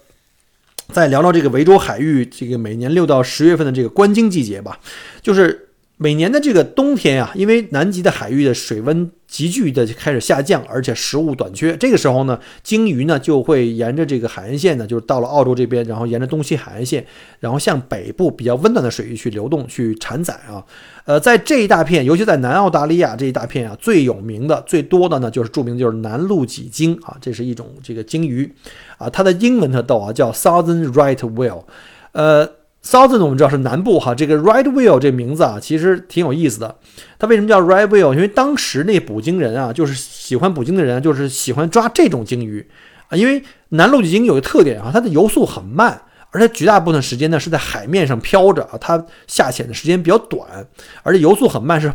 [0.91, 4.79] 再聊聊这个维州海域这个每年六到十月份的这个观鲸季节吧，
[5.21, 5.68] 就是
[6.01, 9.11] 每年的这个冬天啊，因为南极的海域的水温。
[9.29, 11.77] 急剧的开始下降，而且食物短缺。
[11.77, 17.05] 这个时候呢，鲸鱼呢就会沿着这个海岸线呢，就是到了澳洲这边，然后沿着东西海岸线，
[17.39, 20.65] 然后向北部比较温暖的水域去流动，去产崽啊。
[21.05, 28.51] 呃，在这一大片，尤其在南澳大利亚这一大片啊，最有名的、最多的呢，就是著名的就是南露脊鲸啊，这是一种这个鲸鱼
[28.97, 31.65] 啊，它的英文特逗啊，叫 Southern Right Whale，
[32.13, 32.49] 呃。
[32.83, 36.75] Southern 我们知道是南部哈，这个 Right Whale 这名字啊，其实挺有意思的。
[37.19, 38.13] 它为什么叫 Right Whale？
[38.13, 42.65] 因为当时那捕鲸人啊，就是喜欢捕鲸的人，就是喜欢抓这种鲸鱼
[43.09, 43.17] 啊。
[43.17, 50.65] 因为南露脊鲸有个特点啊，它的游速很慢，而且绝大部分时间呢是在海面上漂着啊，它下潜的时间比较短，
[51.03, 51.93] 而且游速很慢，是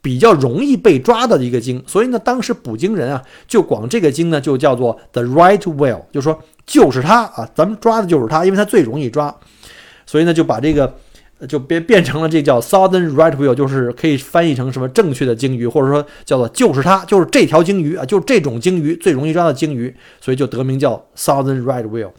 [0.00, 1.82] 比较容易被抓的一个鲸。
[1.88, 9.36] 所以呢，当时捕鲸人啊，就管这个鲸呢就叫做 The Right Whale，就说就是它啊，咱们抓的就是它，因为它最容易抓。
[10.10, 10.92] 所以呢，就把这个
[11.48, 22.10] 就变变成了这叫 Southern Right Whale，就是可以翻译成什么正确的鲸鱼，或者说叫做就是它，就是这条鲸鱼啊，就是这种鲸鱼最容易抓的鲸鱼，所以就得名叫 Southern Right Whale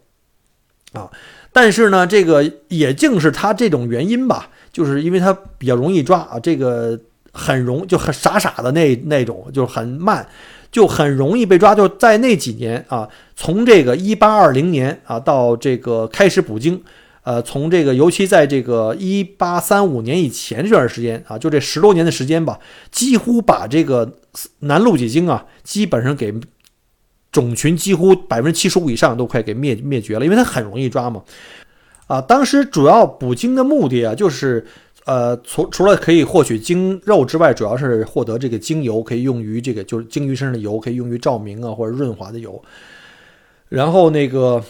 [0.93, 1.11] 啊。
[1.51, 6.97] 但是呢，这个也正是它这种原因吧，就是因为它比较容易抓啊，这个
[7.33, 10.25] 很容就很傻傻的那那种，就是很慢，
[10.71, 11.75] 就很容易被抓。
[11.75, 16.81] 就在那几年啊，从这个一八二零年啊到这个开始捕鲸。
[17.23, 24.17] 呃，从这个，尤其在这个一八三五年以前这段时间啊，就这十多年的时间吧，几乎把这个
[24.61, 26.33] 南露脊鲸啊，基本上给
[27.31, 31.21] 种群几乎百分之七十五以上都快给灭灭绝了，因为它很容易抓嘛。
[32.07, 34.65] 啊，当时主要捕鲸的目的啊，就是
[35.05, 42.59] 呃，除除了可以获取鲸肉之外，主要是获得这个鲸油，可以用于这个就是鲸鱼身上的油，可以用于照明啊或者润滑的油。
[43.69, 44.63] 然后那个。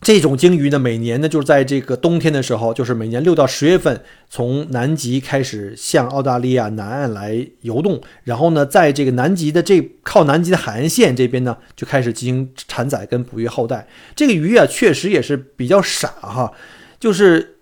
[0.00, 13.88] 这种鲸鱼呢，每年呢，就是在这个冬天的时候，就是每年六到十月份，从南极开始向澳大利亚南岸来游动，然后呢，在这个南极的这靠南极的海岸线这边呢，就开始进行产仔跟哺育后代。
[14.14, 16.52] 这个鱼啊，确实也是比较傻哈，
[17.00, 17.55] 就是。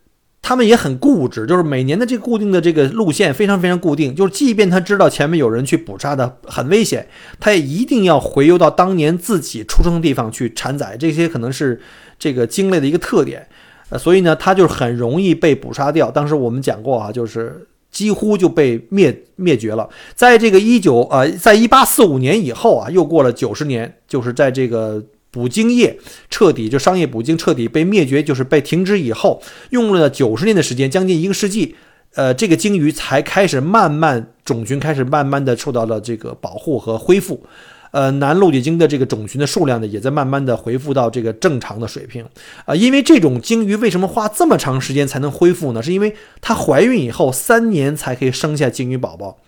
[0.47, 7.09] 他们也很固执，就是每年的这个固定的这个路线非常非常固定，就是即便他知道前面有人去捕杀的很危险，
[7.41, 10.99] 他也一定要回游到当年自己出生的地方去产崽。
[10.99, 11.81] 这些可能是
[12.19, 13.49] 这个鲸类的一个特点，
[13.89, 16.11] 呃，所以呢，它就是很容易被捕杀掉。
[16.11, 19.89] 当时我们讲过啊，就是几乎就被灭灭绝了。
[20.15, 25.03] 在这个一九呃，在一八四五年以后啊，又过了九十年，就是在这个。
[25.35, 25.99] 捕鲸业
[26.31, 31.75] 彻底就商业捕鲸彻底被灭绝，就是被停止以后，用了九十年的时间，将近一个世纪，
[32.15, 37.43] 呃，这个鲸鱼才开始慢慢种群开始慢慢的受到了这个保护和恢复，
[37.91, 42.25] 呃，南露脊鲸的这个种群的数量呢，也在慢慢的恢复到这个正常的水平，
[42.65, 45.83] 啊，因为这种鲸鱼为什么花这么长时间才能恢复呢？
[45.83, 49.39] 是因为它怀孕以后三年才可以生下鲸鱼宝宝，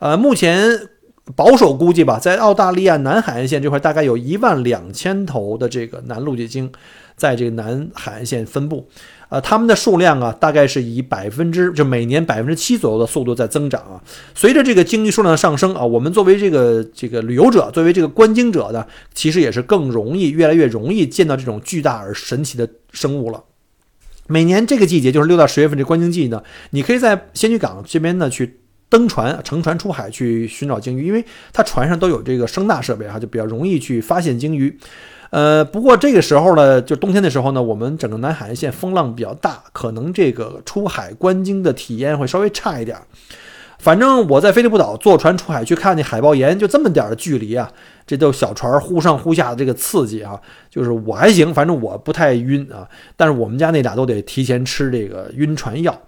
[0.00, 0.88] 呃，目前。
[1.34, 6.70] 保守估计吧，在澳大利亚南海岸线这块，大概有一万两千头的这个南陆地鲸，
[7.16, 8.88] 在这个南海岸线分布。
[9.28, 14.00] 呃，它们的数量啊，大概是以百分之就每年百分之七左右的速度在增长啊。
[14.36, 23.42] 随着这个鲸鱼数量的上升啊，我们作为这个这个旅游者，作为这个观鲸者呢，其实也是更容易，越来越容易见到这种巨大而神奇的生物了。
[24.28, 28.60] 每年这个季节，就是六到十月份这观鲸季呢，你可以在仙女港这边呢去。
[28.88, 34.78] 登船乘船出海去寻找鲸鱼，因为它船上都有这个声纳设备哈，就比较容易去发现鲸鱼。
[35.30, 43.02] 呃，不过这个时候呢，就冬天的时候呢，我们整个南海岸线风浪比较大，可能这个出海观鲸的体验会稍微差一点儿。
[43.80, 47.68] 反正我在菲利普岛坐船出海去看那海豹岩，就这么点的距离啊，
[48.06, 52.88] 这都小船忽上忽下的这个刺激啊，就是我还行，反正我不太晕啊。
[53.16, 56.00] 但是我们家那俩都得提前吃这个晕船药，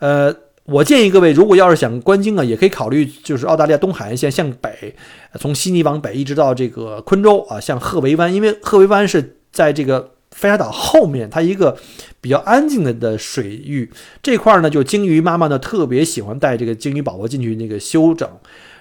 [0.00, 0.34] 呃。
[0.70, 4.94] 我建议各位，如果要是想观鲸啊，也可以考虑就是澳大利亚东海岸线向北，
[5.40, 11.76] 从悉尼往北一直到这个昆州啊，像赫维湾，因为赫维湾是在这个飞沙岛后面，它一个
[12.20, 13.90] 比较安静的的水域
[14.22, 18.28] 这块儿呢，就鲸鱼妈妈呢特别喜欢带这个鲸鱼宝宝进去那个休整，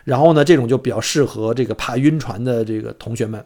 [0.04, 3.44] 然后呢，这种就比较适合这个怕晕船的这个同学们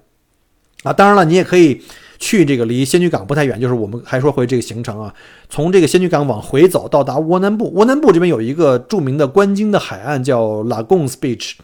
[0.83, 1.81] 啊，当然了，你也可以。
[2.23, 5.13] 去这个离仙女港不太远，就是我们还说回这个行程啊，
[5.49, 7.69] 从这个仙女港往回走，到达窝南部。
[7.73, 11.55] 窝南部这边有一个著名的观鲸的海岸，叫 Lagoons Beach。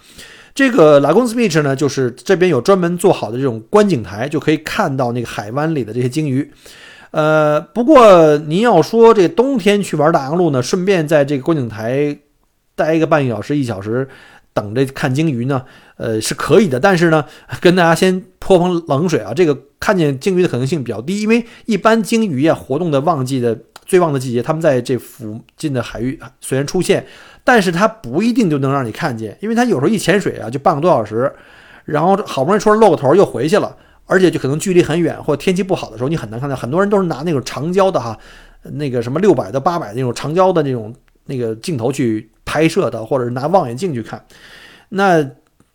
[0.54, 6.52] 这个 Lagoons Beach 呢，就是这边有专门做好的这种观景台，就可以看到那个海湾里的这些鲸鱼。
[7.12, 12.18] 呃，不过您要说这冬天去玩大洋路呢，顺便在这个观景台
[12.76, 14.10] 待一个半小时、一小时。
[14.54, 15.64] 等着看鲸鱼呢，
[15.98, 17.24] 呃，是可以的，但是呢，
[17.62, 27.06] 跟大家先泼盆冷水啊，这个看见鲸鱼的可能性比较低，因为一般鲸鱼啊活动的旺季的最旺的季节，它们在这附近的海域虽然出现，
[27.44, 31.32] 但是它不一定就能让你看见，因为它有时候一潜水啊就半个多小时，
[31.86, 33.76] 然后好不容易出来露个头又回去了，
[34.06, 38.18] 而且就可能距离很远或者天气不好的时候你很难看到，很多人都是拿那种长焦的哈，
[38.64, 40.94] 那个什么六百到八百那种长焦的那种
[41.28, 42.30] 那个镜头去。
[42.50, 44.26] 拍摄的，或者是拿望远镜去看，
[44.90, 45.24] 那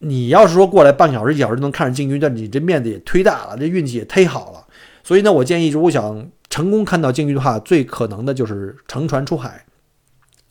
[0.00, 4.66] 你要是说过来半小时一小时能看着鲸鱼，那你这面子也忒大了，这运气也忒好了。
[5.04, 9.64] 所以呢，我建议如果想成功看到鲸鱼的话，最可能的就是乘船出海，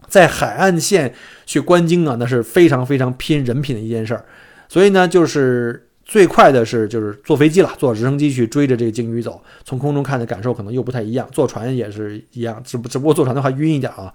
[0.08, 1.14] 在海岸线
[1.46, 4.24] 去观鲸啊，那是非常非常拼人品的一件事儿。
[4.70, 11.28] 所以呢，就是最快的是就是坐飞机了，坐直升机去追着这个鲸鱼走，从空中看的感受可能又不太一样。
[11.32, 14.14] 坐船也是一样，只不只不过坐船的话晕一点啊。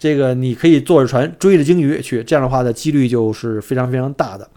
[0.00, 4.48] 这个你可以坐着船追着鲸鱼去，这样的话的几率就是非常非常大的。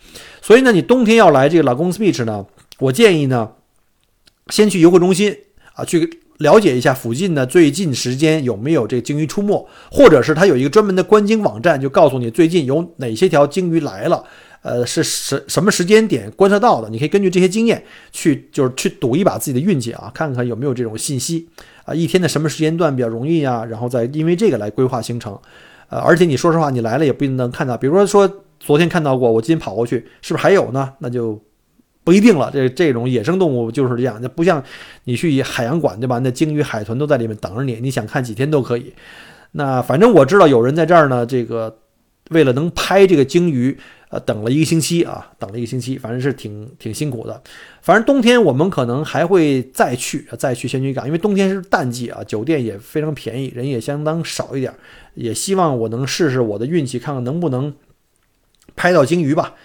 [0.42, 2.46] 所以呢，你冬天要来这个老公 speech 呢，
[2.80, 3.52] 我建议呢，
[4.48, 5.36] 先去游客中心
[5.74, 14.24] 啊，去了解一下附近的最近时间有没有这个鲸鱼出没，或者是它有一个专门的观鲸网站，就告诉你最近有哪些条鲸鱼来了，
[14.62, 17.84] 呃，是什什么时间点观测到的，你可以根据这些经验
[18.14, 21.50] 去，就是去赌一把自己的运气啊，看看有没有这种信息。
[21.86, 23.66] 啊，一天的什么时间段比较容易啊？
[23.66, 25.38] 然后再因为这个来规划行程，
[25.90, 27.78] 呃，而且你说实话，你来了也不一定能看到。
[27.78, 30.94] 比如说说昨天看到过，我今天跑过去，是不是还有呢？
[31.00, 31.42] 那就
[32.04, 32.50] 不一定了。
[32.54, 34.64] 这这种野生动物就是这样，那不像
[35.04, 36.20] 你去海洋馆对吧？
[36.20, 38.94] 那鲸鱼、海豚都在里面等着你，你想看几天都可以。
[39.52, 41.80] 那反正我知道有人在这儿呢，这个
[42.30, 43.78] 为了能拍这个鲸鱼。
[44.14, 47.42] 呃，等了一个星期啊，等了一个星期，反正是挺挺辛苦的。
[47.82, 54.72] 反正冬天我们可能还会再去，再去仙居港，因为冬天是淡季啊，酒店也非常便宜，人也相当少一点。
[55.16, 57.74] 也希望我能试试我的运气，看看能不能
[58.76, 59.56] 拍到鲸鱼吧。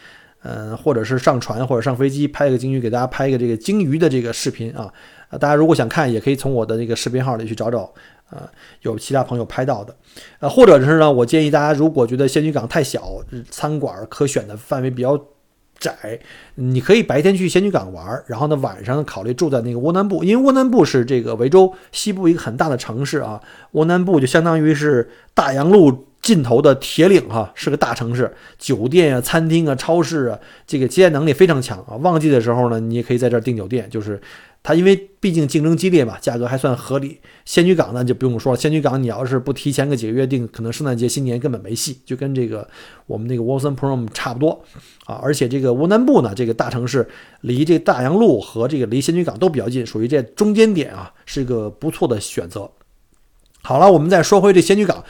[0.42, 4.90] 嗯，或者是上船或者上飞机拍个鲸鱼，给大家拍一个这个鲸鱼的这个视频啊。
[5.32, 7.92] 大家如果想看，也可以从我的那个视频号里去找找。
[8.30, 8.50] 啊，
[8.82, 9.96] 有其他朋友拍到的，
[10.40, 15.18] 呃，或者是呢，我建议大家，如果觉得仙居港太小，餐馆可选的范围比较
[15.78, 16.20] 窄，
[16.56, 31.96] 你可以白天去仙居港玩，然后呢，晚上考虑住在那个窝南部，因为窝南部是这个维州西部一个很大的城市啊，窝南部就相当于是大洋路尽头的铁岭哈，是个大城市，酒店啊、餐厅啊、超市啊，这个接待能力非常强啊。
[32.02, 34.20] 旺季的时候呢，你也可以在这儿订酒店，就是。
[34.68, 37.18] 它因为毕竟竞争激烈嘛，价格还算合理。
[37.46, 42.68] 仙居港呢就不用说了，仙居港你要是不提前个几个月订，可能圣诞节、新年根本没戏，就跟这个
[43.06, 44.62] 我们那个 Watson Prom 差不多
[45.06, 45.18] 啊。
[45.22, 47.08] 而且这个沃南部呢，这个大城市
[47.40, 52.70] 离这大洋路和这个离仙居港都比较近，属于这中间点啊，是一个不错的选择。
[53.62, 55.02] 好了，我们再说回这仙居港，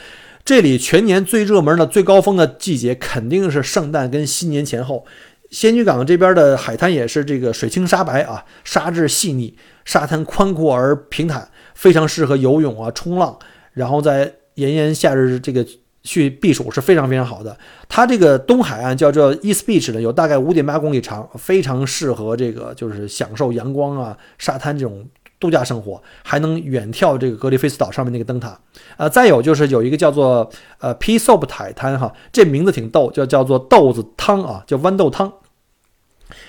[0.44, 5.04] 这里全年最热门的、最高峰的季节肯定是圣诞跟新年前后。
[5.50, 13.38] 仙女港这边的海滩也是这个水清沙白啊，沙质细腻，沙滩宽阔而平坦，非常适合游泳啊、冲浪。
[13.72, 15.66] 然后在炎炎夏日这个
[16.02, 17.56] 去避暑是非常非常好的。
[17.88, 25.06] 它这个东海岸叫做 East Beach 呢，有大概五点八公里长，非常适合这个就是享受阳光啊、沙滩这种
[25.40, 28.58] 度假生活，还能远眺这个格里菲斯岛上面那个灯塔。
[28.96, 35.32] 呃，再有就是有一个叫做呃 p s o p 海滩哈，这名字挺逗，叫叫做豆子汤啊，叫豌豆汤。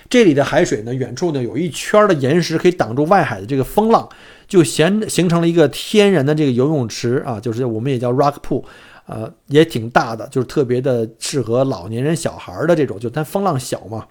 [0.10, 4.10] 这里的海水呢，远处呢有一圈的岩石可以挡住外海的这个风浪，
[4.48, 8.64] 就形形成了一个天然的这个游泳池啊，就是我们也叫 rock pool，
[9.06, 14.08] 呃，也挺大的，就是特别的适合老年人、小孩的这种，就它风浪小嘛，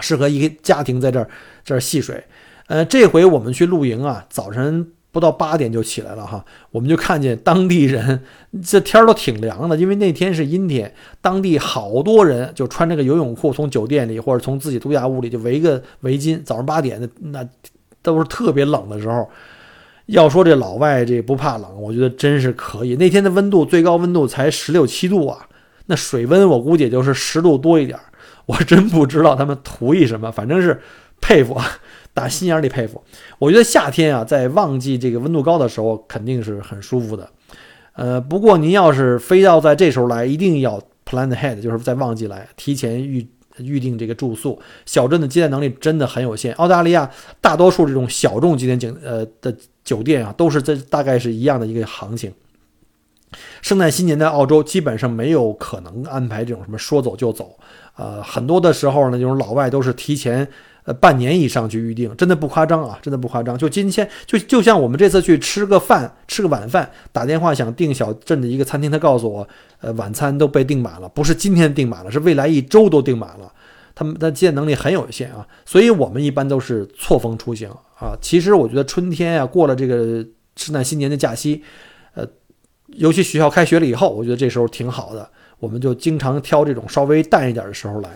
[0.00, 1.28] 适合一个家庭在这儿
[1.64, 2.24] 这儿戏水。
[2.66, 4.92] 呃，这回我们去露营啊，早晨。
[5.12, 8.20] 不到八点就起来了哈，我们就看见当地人，
[8.62, 10.92] 这天儿都挺凉的，因为那天是阴天。
[11.22, 16.44] 当地好多人就穿这个游泳裤，从酒店里或者从自己度假屋里就围个围巾。
[16.44, 17.48] 早上八点那那
[18.02, 19.26] 都是特别冷的时候。
[20.04, 22.94] 要说这老外这不怕冷，我觉得真是可以。
[22.96, 25.48] 那天的温度最高温度才十六七度啊，
[25.86, 27.98] 那水温我估计也就是十度多一点。
[28.44, 30.78] 我真不知道他们图一什么，反正是
[31.20, 31.60] 佩服。
[32.14, 33.04] 打心眼里佩服，
[33.38, 37.28] 我觉得夏天啊，在旺季这个温度高的时候，肯定是很舒服的。
[37.92, 44.58] 呃，不过您要是非要在这时候来，一定要 plan ahead，就是在旺季来，提前预预定这个住宿。
[44.86, 47.10] 小镇的接待能力真的很有限，澳大利亚
[47.42, 49.54] 大多数这种小众景点景呃的
[49.84, 52.32] 酒店啊，都是这大概是一样的一个行情。
[53.60, 57.58] 圣诞新年的澳洲基本上没有可能安排这种什么说走就走，
[57.96, 60.48] 呃，很多的时候呢，这种老外都是提前。
[60.86, 63.58] 呃，半年以上去预定，真的不夸张啊，真的不夸张。
[63.58, 69.48] 就今天，就就像我们这次去吃个饭，吃个晚饭，打电话想订小镇的一个餐厅，他告诉我，
[69.80, 73.52] 呃，晚餐都被订满了，不是今天订满了，是未来一周都订满了。
[73.96, 77.68] 他们的接待能力很有限啊，所以我们一般都是错峰出行
[77.98, 78.16] 啊。
[78.20, 80.24] 其实我觉得春天呀，过了这个
[80.54, 81.64] 圣诞新年的假期，
[82.14, 82.24] 呃，
[82.88, 85.28] 尤其学校开学了以后，我觉得这时候挺好的，
[85.58, 88.10] 我们就经常挑这种稍微淡一点的时候来。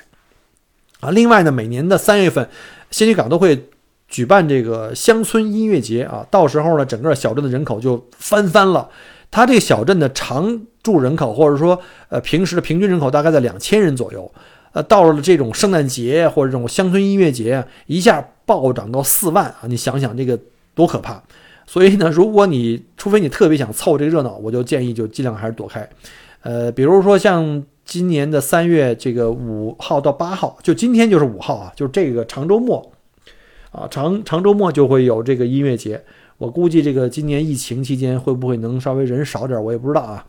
[1.01, 2.47] 啊，另外呢，每年的三月份，
[2.91, 3.69] 仙女港都会
[4.07, 8.89] 举办这个乡村音乐节啊，到时候呢，整个小镇的人口就翻番了。
[9.31, 11.81] 它这个小镇的常住人口，或者说
[12.11, 14.31] 呃平时的平均人口大概在两千人左右，
[14.73, 19.61] 呃，到了这种圣诞节或者这种乡村音乐节，一下暴涨到四万啊！
[19.69, 20.39] 你想想这个
[20.75, 21.23] 多可怕。
[21.67, 25.89] 所以呢，如果你除非你特别想凑这个热闹，我就建议就尽量还是躲开。
[26.43, 27.65] 呃，比如说像。
[27.91, 32.93] 今年的三月这个五号到八号，就今天就是五号啊，就这个长周末
[33.73, 36.05] 啊，长长周末就会有这个音乐节。
[36.39, 40.25] 我估计这个今年疫情期间会不会能稍微人少点，我也不知道啊。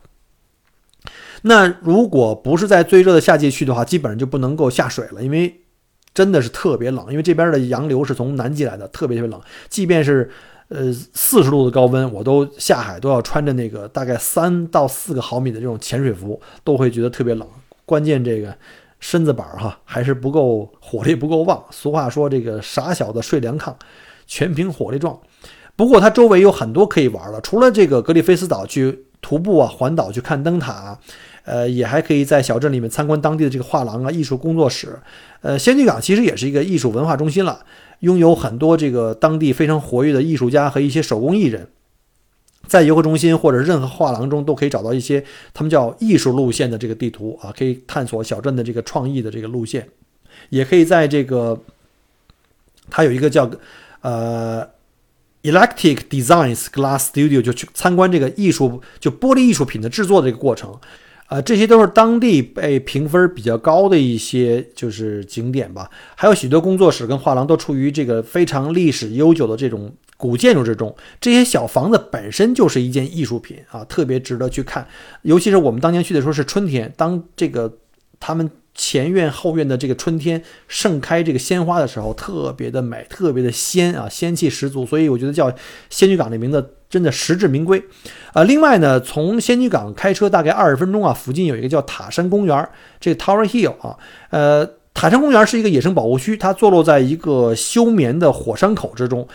[1.42, 5.60] 那如果不是在最热的夏季去的话，基本上就不能够下水了，因为
[6.12, 10.28] 真的是特别冷，因为这边的洋流是从南极来的，特别特别冷，即便是。
[10.74, 17.46] 呃，四十度的高温，我都下海都要穿着那个大概三到四个毫米的这种潜水服，都会觉得特别冷。
[17.84, 18.56] 关键这个
[18.98, 21.62] 身子板儿哈还是不够火力不够旺。
[21.70, 23.74] 俗话说这个傻小子睡凉炕，
[24.26, 25.18] 全凭火力壮。
[25.76, 30.98] 不过它周围有很多可以玩的，除了这个格里菲斯岛去徒步啊、环岛去看灯塔，
[31.44, 34.98] 呃，也还可以在小镇里面参观当地的这个画廊啊、艺术工作室。
[35.42, 37.60] 呃，仙女港其实也是一个艺术文化中心了。
[38.02, 41.68] 拥有很多这个当地非常活跃的艺术家和一些手工艺人，
[42.66, 45.24] 在游客中心或者任何画廊中都可以找到一些
[45.54, 49.88] 他们叫艺术路线的这个地图啊，可以探索小镇的这个创意的这个路线，
[50.50, 51.62] 也可以在这个
[52.90, 53.48] 它有一个叫
[54.00, 54.68] 呃
[55.42, 60.78] Electric Designs Glass Studio 就去参观这个艺术就玻璃艺术品的制作的这个过程。
[61.32, 70.94] 呃，这些都是当地被评分比较高的一些就是景点吧，还有许多工作室跟画廊都处于这个非常历史悠久的这种古建筑之中。
[71.22, 74.86] 这些小房子本身就是一件艺术品啊，特别值得去看。
[75.22, 77.78] 尤其是我们当年去的时候是春天，当这个
[78.20, 78.50] 他们。
[78.74, 84.86] 前院后院的这个春天盛开这个鲜花的时候，特别的美，特别的鲜啊，仙气十足。
[84.86, 85.52] 所以我觉得叫
[85.90, 87.82] 仙女港这名字真的实至名归。
[88.34, 92.68] 啊，另外呢，从仙女港开车大概二十分钟啊，附近有一个叫塔山公园，
[93.00, 93.96] 这个 Tower Hill 啊，
[94.28, 99.26] 呃，塔山公园是一个野生保护区，它坐落在一个休眠的火山口之中。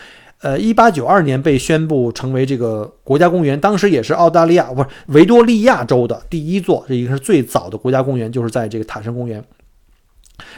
[0.41, 9.43] 呃，一八九二年被宣布成为这个国家公园，当时也是澳大利亚不是维多利亚州的第一座，这一个是最早的国家公园，就是在这个塔山公园。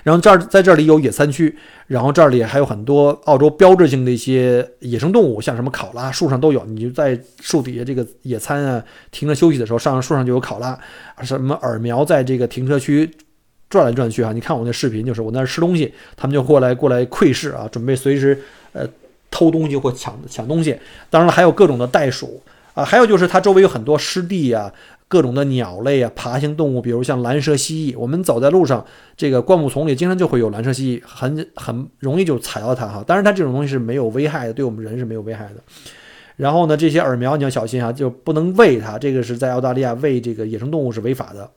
[0.03, 1.55] 然后这儿在这里有野餐区，
[1.87, 6.65] 然后这里还有很多澳洲标志性的一些野生动物，像什么考拉，树上都有。
[6.65, 10.77] 你就在树底下这个野餐啊，停着休息的时候，上树上就有考拉，
[11.21, 13.09] 什么耳苗在这个停车区
[13.69, 14.31] 转来转去啊。
[14.33, 18.39] 你看我那视频，就是我那吃东西，他们就过来过来窥视啊，准备随时
[18.73, 18.87] 呃。
[19.31, 20.75] 偷东西或抢抢东西，
[21.07, 22.41] 当然了，还有各种的袋鼠，
[22.73, 24.73] 啊，还有就是它周围有很多湿地啊，
[25.09, 27.97] 各种的鸟类啊，爬行动物，比如像蓝蛇蜥蜴。
[27.97, 28.85] 我们走在路上，
[29.17, 33.03] 这个灌木丛里经常就会有蓝蛇蜥蜴，很很容易就踩到它哈。
[33.05, 35.55] 当然，它这种东西是没有危害的，对我们人是没有危害的。
[36.37, 41.49] 然后呢，这些耳苗你要小心啊，就不能喂它，这个是在澳大利亚喂这个野生动物是违法的。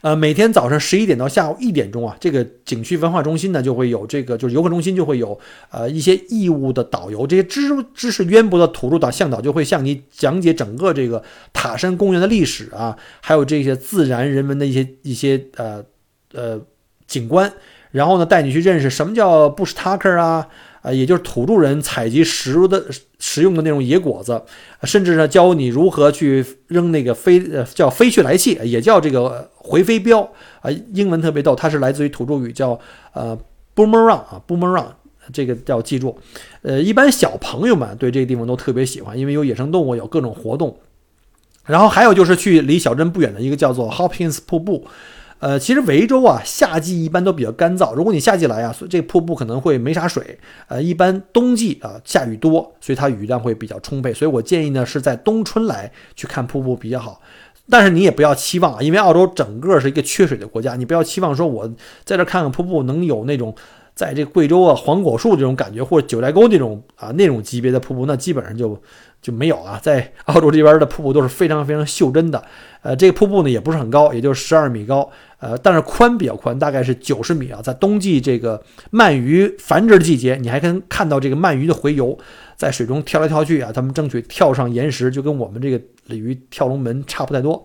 [0.00, 5.38] 呃，每天早上十一点到下午一点钟啊，这个景区文化中心呢就会有这个，就是游客中心就会有
[5.70, 15.84] 呃一些义务的导游，这些知知识渊博的土著导向导就会向你讲解整个这个塔山公园的历史啊，还有这些自然人文的一些一些呃
[16.32, 16.60] 呃
[17.06, 17.52] 景观，
[17.90, 20.48] 然后呢带你去认识什么叫布什塔克啊。
[20.82, 22.84] 啊，也就是土著人采集食的
[23.18, 24.42] 食用的那种野果子，
[24.82, 30.20] 甚至呢教你如何去扔那个飞呃叫飞去来气，也叫这个回飞镖
[30.60, 32.78] 啊，英文特别逗，它是来自于土著语叫
[33.12, 33.38] 呃
[33.76, 34.88] boomerang 啊 boomerang，
[35.32, 36.18] 这个要记住。
[36.62, 40.76] 呃，一般小朋友们对这个地方都特别喜欢，因为有野生动物，有各种活动。
[41.64, 44.84] 然后还有就是去离小镇不远的一个叫做 Hopkins 瀑布。
[45.42, 47.92] 呃，其实维州啊，夏季一般都比较干燥。
[47.94, 50.38] 如果你夏季来啊，这瀑布可能会没啥水。
[50.68, 54.14] 呃，一般冬季啊下雨多，所以它雨量会比较充沛。
[54.14, 57.20] 所以我建议呢是在冬春来去看瀑布比较好。
[57.68, 61.68] 但是你也不要期望啊，因为澳洲整个是一个缺水的国家，你不要期望说我
[62.04, 63.52] 在这看看瀑布能有那种
[64.02, 68.80] 在这贵州啊黄果树这种感觉，或者九寨沟那种啊那种级别的瀑布，那基本上就。
[69.22, 72.42] 就没有啊，在澳洲这边的瀑布都是非常非常袖珍的，
[72.82, 77.62] 呃，这个瀑布呢也不是很高，也就十二米高，呃，但是宽比较宽，大概是九十米啊。
[77.62, 82.18] 在冬季这个鳗鱼繁殖的季节，你还能看到这个鳗鱼的洄游，
[82.56, 87.64] 在水中跳来跳去啊，他们争取跳上岩石，就跟我们这个鲤鱼跳龙门差不太多。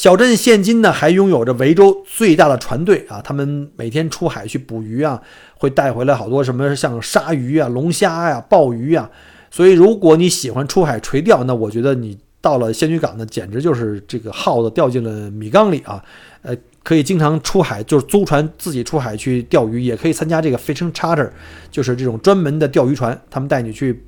[0.00, 5.20] 小镇现今呢还拥有着维州最大的船队啊，他们每天出海去捕鱼啊，
[5.58, 9.10] 会带回来好多什么像鲨鱼啊、龙虾呀、鲍鱼啊。
[9.50, 16.02] 所以，如果你喜欢出海垂钓，那我觉得你到了仙女港呢，简直就是这个耗子掉进了米缸里啊！
[16.40, 21.28] 呃，可以经常出海，就是租船自己出海去钓鱼，也可以参加这个 fishing charter，
[21.70, 24.02] 就是这种专门的钓鱼船，他们带你去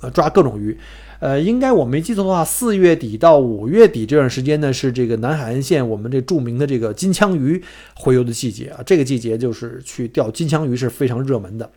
[0.00, 0.74] 呃抓各种鱼。
[1.18, 7.62] 呃，应该我没记错的话，四月底到五月底这段时间呢，是这个南海岸线我们这著名的这个金枪鱼
[7.96, 8.80] 洄游的季节啊。
[8.84, 11.70] 这个季节就是去钓金枪鱼是非常热门的。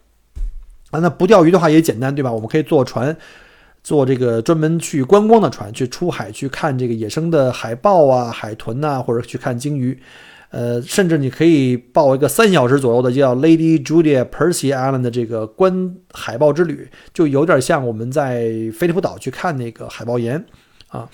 [0.92, 2.32] 啊，那不钓鱼的话也简单，对吧？
[2.32, 3.16] 我们可以坐船，
[3.84, 9.98] 坐这个专门去观光的船，去出海去看这个野生的海豹啊、海豚呐，或者去看鲸鱼。
[10.50, 20.44] 呃，甚至你可以报一个三小时左右的叫 Lady Julia Percy Island 的这个观海豹之旅，就有点像我们在菲利普岛去看那个海豹岩
[20.88, 21.10] 啊。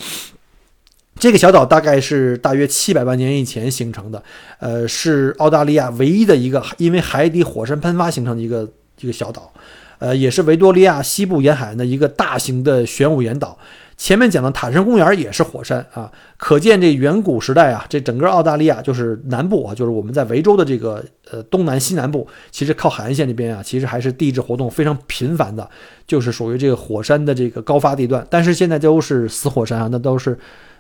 [1.18, 4.24] 这个小岛大概是大约七百万年以前形成的，
[4.60, 8.70] 呃，是澳大利亚唯一的一个因为海底火山喷发形成的一个。
[9.02, 9.52] 一个小岛，
[10.00, 13.60] 呃，也是维多利亚西部沿海的一个大型的玄武岩岛。
[13.98, 25.70] 前面讲的塔山公园也是火山啊，可见这远古时代啊，这整个澳大利亚就是南部啊，就是我们在维州的这个呃东南西南部，其实靠海岸线这边啊，其实还是地质活动非常频繁的，
[26.06, 28.26] 就是属于这个火山的这个高发地段。
[28.30, 30.38] 但是现在都是死火山啊，那都是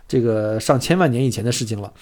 [0.08, 1.94] 这个上千万年以前的事情了。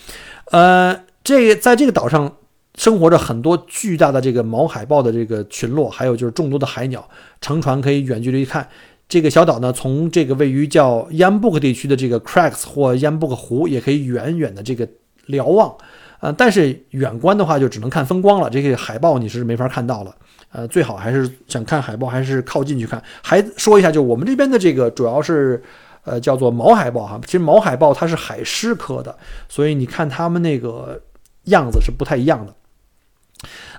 [0.51, 2.32] 呃，这在这个岛上。
[2.76, 7.07] 生活着很多巨大的这个毛海豹的这个群落，还有就是众多的海鸟，
[7.39, 8.68] 乘船可以远距离看
[9.14, 9.72] 这个小岛呢。
[9.72, 14.89] 从这个位于叫 Yambook 地区的这个 Cracks 或 Yambook 湖，也可以远远的这个
[15.28, 15.78] 瞭望，
[16.20, 20.16] 呃，但是远观的话就只能看风光了，这个海豹你是没法看到了。
[20.51, 22.99] 呃，最好还是想看海豹，还是靠近去看。
[23.22, 25.61] 还说一下，就我们这边的这个主要是，
[26.05, 27.22] 呃，叫做毛海豹哈。
[27.24, 29.16] 其实毛海豹它是海狮科的，
[29.47, 30.99] 所以你看它们那个
[31.43, 32.55] 样子是不太一样的。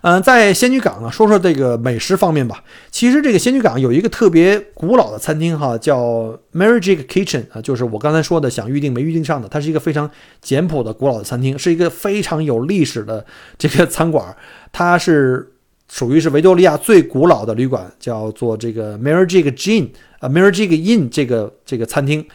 [0.03, 2.62] 嗯，在仙女港呢，说说这个美食方面吧。
[2.91, 9.49] 其实这个仙女港有一个特别古老的餐厅哈，叫 Magic Kitchen 啊，就是我刚才说的想预定没预定上的。
[9.49, 10.11] 它是一个非常
[10.43, 13.25] 简朴的古老的餐厅，是一个非常有历史的
[13.57, 14.37] 这个餐馆。
[14.73, 15.53] 它是
[15.91, 19.89] 属于是维多利亚最古老的旅馆，叫做这个 Magic Inn
[20.19, 22.27] 啊，Magic Inn 这个这个餐厅。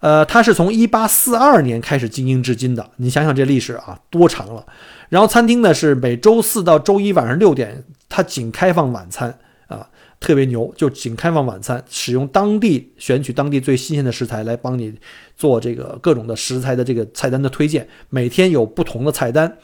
[0.00, 2.88] 呃，它是从1842年开始经营至今的。
[2.96, 4.64] 你想想这历史啊，多长了。
[5.08, 9.38] 然后餐厅呢是每周四到周一晚上六点，它仅开放晚餐
[9.68, 9.88] 啊，
[10.18, 14.92] 特别牛，就仅开放晚餐，使用当地选取当地最新鲜的食材来帮你
[15.36, 19.56] 做这个各种的食材的这个菜单的推荐，每天有不同的菜单，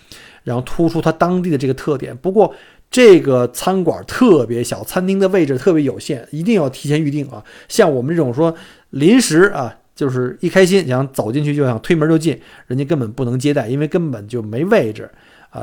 [0.45, 2.17] 然后突出它当地的这个特点。
[2.17, 2.55] 不过
[2.91, 7.43] 这个餐馆特别小，餐厅的位置特别有限，一定要提前预定啊。
[7.69, 8.55] 像我们这种说
[8.91, 9.77] 临时啊。
[9.95, 15.09] 就是一开心想走进去就想推门就进，人家根本不能接待，因为根本就没位置
[15.53, 15.63] 啊！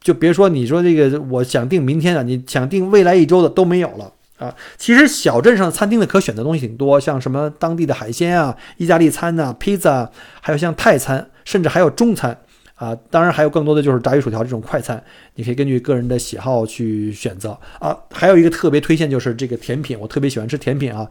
[0.00, 4.54] 就别说你说这个，我想订明天的，你想订未来一周的都没有了啊。
[4.78, 12.38] 其实小镇上餐厅的可选的东西挺多，像什么当地的海鲜啊、意大利餐呐、披萨，还有像泰餐，甚至还有中餐。
[12.76, 17.94] 啊，当然还有更多的就是炸鱼薯条这种快餐，你可以根据个人的喜好去选择啊。
[18.10, 21.06] 还有一个特别推荐就是这个甜品，我特别喜欢吃甜品啊。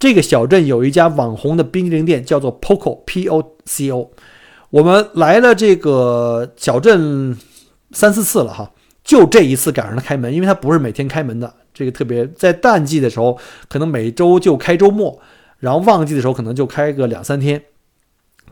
[0.00, 4.10] 这个小镇有一家网红的冰激凌店，叫做 Poco P O C O。
[4.72, 7.36] 我们来了这个小镇
[7.90, 8.72] 三四次了哈，
[9.04, 11.52] 就这一次赶上了开门，因为它不是每天开门的。
[11.74, 15.20] 这个特别在淡季的时候，可能每周就开周末，
[15.58, 17.62] 然后旺季的时候可能就开个两三天。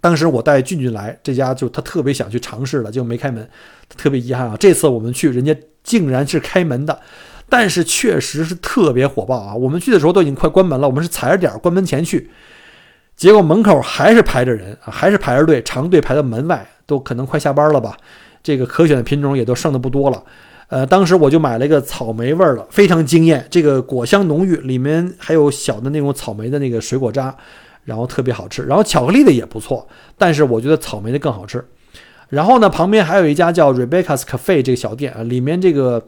[0.03, 3.49] 当时我带俊俊来这家，就他特别想去尝试了，就没开门，
[3.97, 4.55] 特别遗憾啊。
[4.61, 7.01] 这次我们去，人家竟然是开门的，
[7.49, 9.55] 但是确实是特别火爆啊。
[9.55, 12.31] 我们去的时候都已经快关门了，我们是踩着点关门前去，
[13.21, 17.95] 结果门口还是排着人啊，还是排着队，长队排到门外，都可能快下班了吧。
[18.43, 20.25] 这个可选的品种也都剩的不多了。
[20.69, 27.37] 呃，当时我就买了一个草莓味儿的，非常惊艳，这个果香浓郁，里面还有小的那种草莓的那个水果渣。
[27.85, 31.63] 然后特别好吃，然后巧克力的也不错，但是我觉得草莓的更好吃。
[32.31, 36.07] 然后呢，旁边还有一家叫 Rebecca's Cafe 这个小店啊，里面这个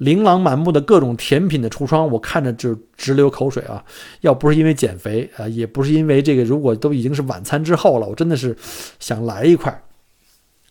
[0.00, 3.84] 琳琅满目的各种甜品的橱窗，我看着就直流口水啊！
[4.22, 8.56] 要不是因为减肥啊，也不是因为这个，如果都已经是晚餐之后了，我真的是
[8.98, 9.82] 想来一块。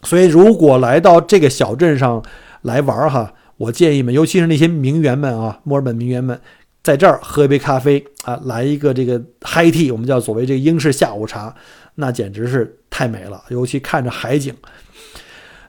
[0.01, 2.23] 所以，如果来到这个小镇上
[2.63, 6.39] 来玩哈，我建议们，尤其是那些名媛们啊，墨尔本名媛们。
[6.81, 11.53] 在这儿喝一杯咖啡啊，来一个这个 high tea，我们叫所谓这个英式下午茶，
[11.95, 14.55] 那简直是太美了，尤其看着海景。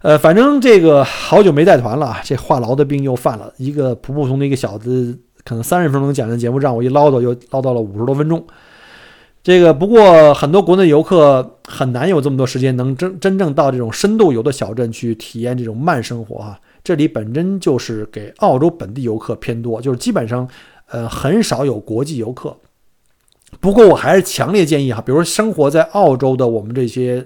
[0.02, 3.52] 呃，反正这个好久没带团了，这话痨的病又犯了。
[3.58, 8.44] 一个普普通通的一个小子，可能三十分钟讲的节目，让我一唠叨又唠叨了五十多分钟。
[9.42, 16.58] 这个不过很多国内游客很难有这么多时间，能真真正到这种深度游的小镇去体验这种慢生活啊。
[16.82, 20.48] 这里本身就是给澳洲本地游客偏多，就是基本上。
[20.92, 22.56] 呃，很少有国际游客。
[23.60, 27.24] 不过，我还是强烈建议哈，比如说生活在澳洲的我们这些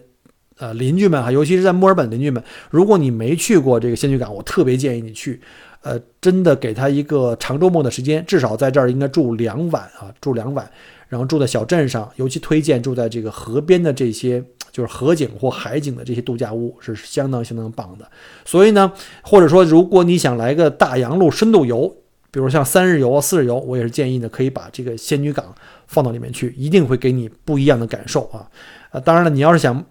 [0.58, 5.40] 呃邻居们哈，尤其是在墨尔本邻居们，如果你没去过这个仙居港，我特别建议你去。
[5.82, 10.66] 呃，真的给他一个长周末的时间，至少在这儿应该住两晚啊，住两晚，
[11.08, 14.42] 然后住在小镇上，尤其推荐住在这个河边的这些
[14.72, 18.10] 就是河景或海景的这些度假屋，是相当相当棒的。
[18.46, 18.90] 所以呢，
[19.22, 21.94] 或者说如果你想来个大洋路深度游。
[22.30, 25.54] 比如像三日游啊、四日游，我也是建议呢，可以把这个仙女港
[25.86, 28.50] 放到里面去，一定会给你不一样的感受啊！
[28.90, 29.84] 呃，当然了，你要是想，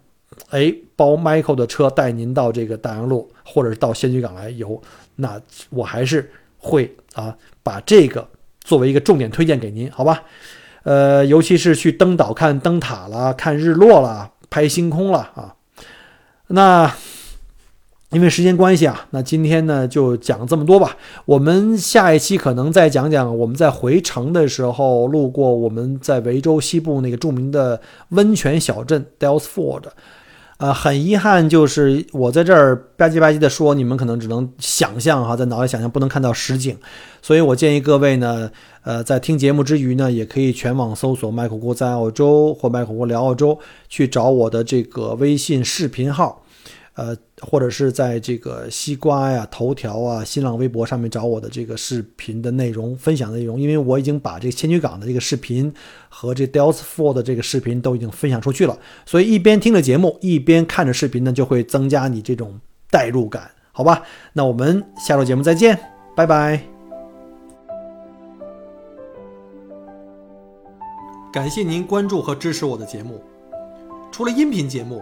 [0.49, 4.81] 哎，包 Michael 的车带您到这个大洋路，或者是到仙居港来游，
[5.15, 8.27] 那我还是会啊，把这个
[8.61, 10.23] 作为一个重点推荐给您，好吧？
[10.83, 15.55] 呃，尤其是去登岛看灯塔啦、看日落啦、拍星空了啊，
[16.47, 16.93] 那。
[18.11, 20.95] 因为时间关系啊，那今天呢就讲这么多吧。
[21.25, 29.85] 我们下一期可能再讲讲我们在回程的时候路过我们在维州西部那个著名的温泉小镇 Dalesford。
[30.63, 36.77] 呃，很遗憾，就是我在这儿吧唧吧唧的说，你们可能只能想象哈，在脑袋想象，不能看到实景。
[37.21, 38.49] 所以我建议各位呢，
[38.83, 43.59] 呃，在听节目之余呢，也可以全网搜索“麦克锅在澳洲”或“麦克锅聊澳洲”，
[43.89, 46.42] 去找我的这个微信视频号。
[46.95, 55.73] 呃，或者是在这个西瓜呀、头条啊、新浪微博上面找我的这个视频的内容分享的内容，因为我已经把这个千曲港的这个视频
[56.07, 58.77] 和这 Dalesford 的这个视频都已经分享出去了，
[59.07, 62.59] 所以一边听着节目，一边看着视频呢，就会增加你这种
[62.91, 64.03] 代入感，好吧？
[64.33, 65.79] 那我们下周节目再见，
[66.15, 66.61] 拜拜！
[71.33, 73.19] 感谢您关注和支持我的节目，
[74.11, 75.01] 除了音频节目。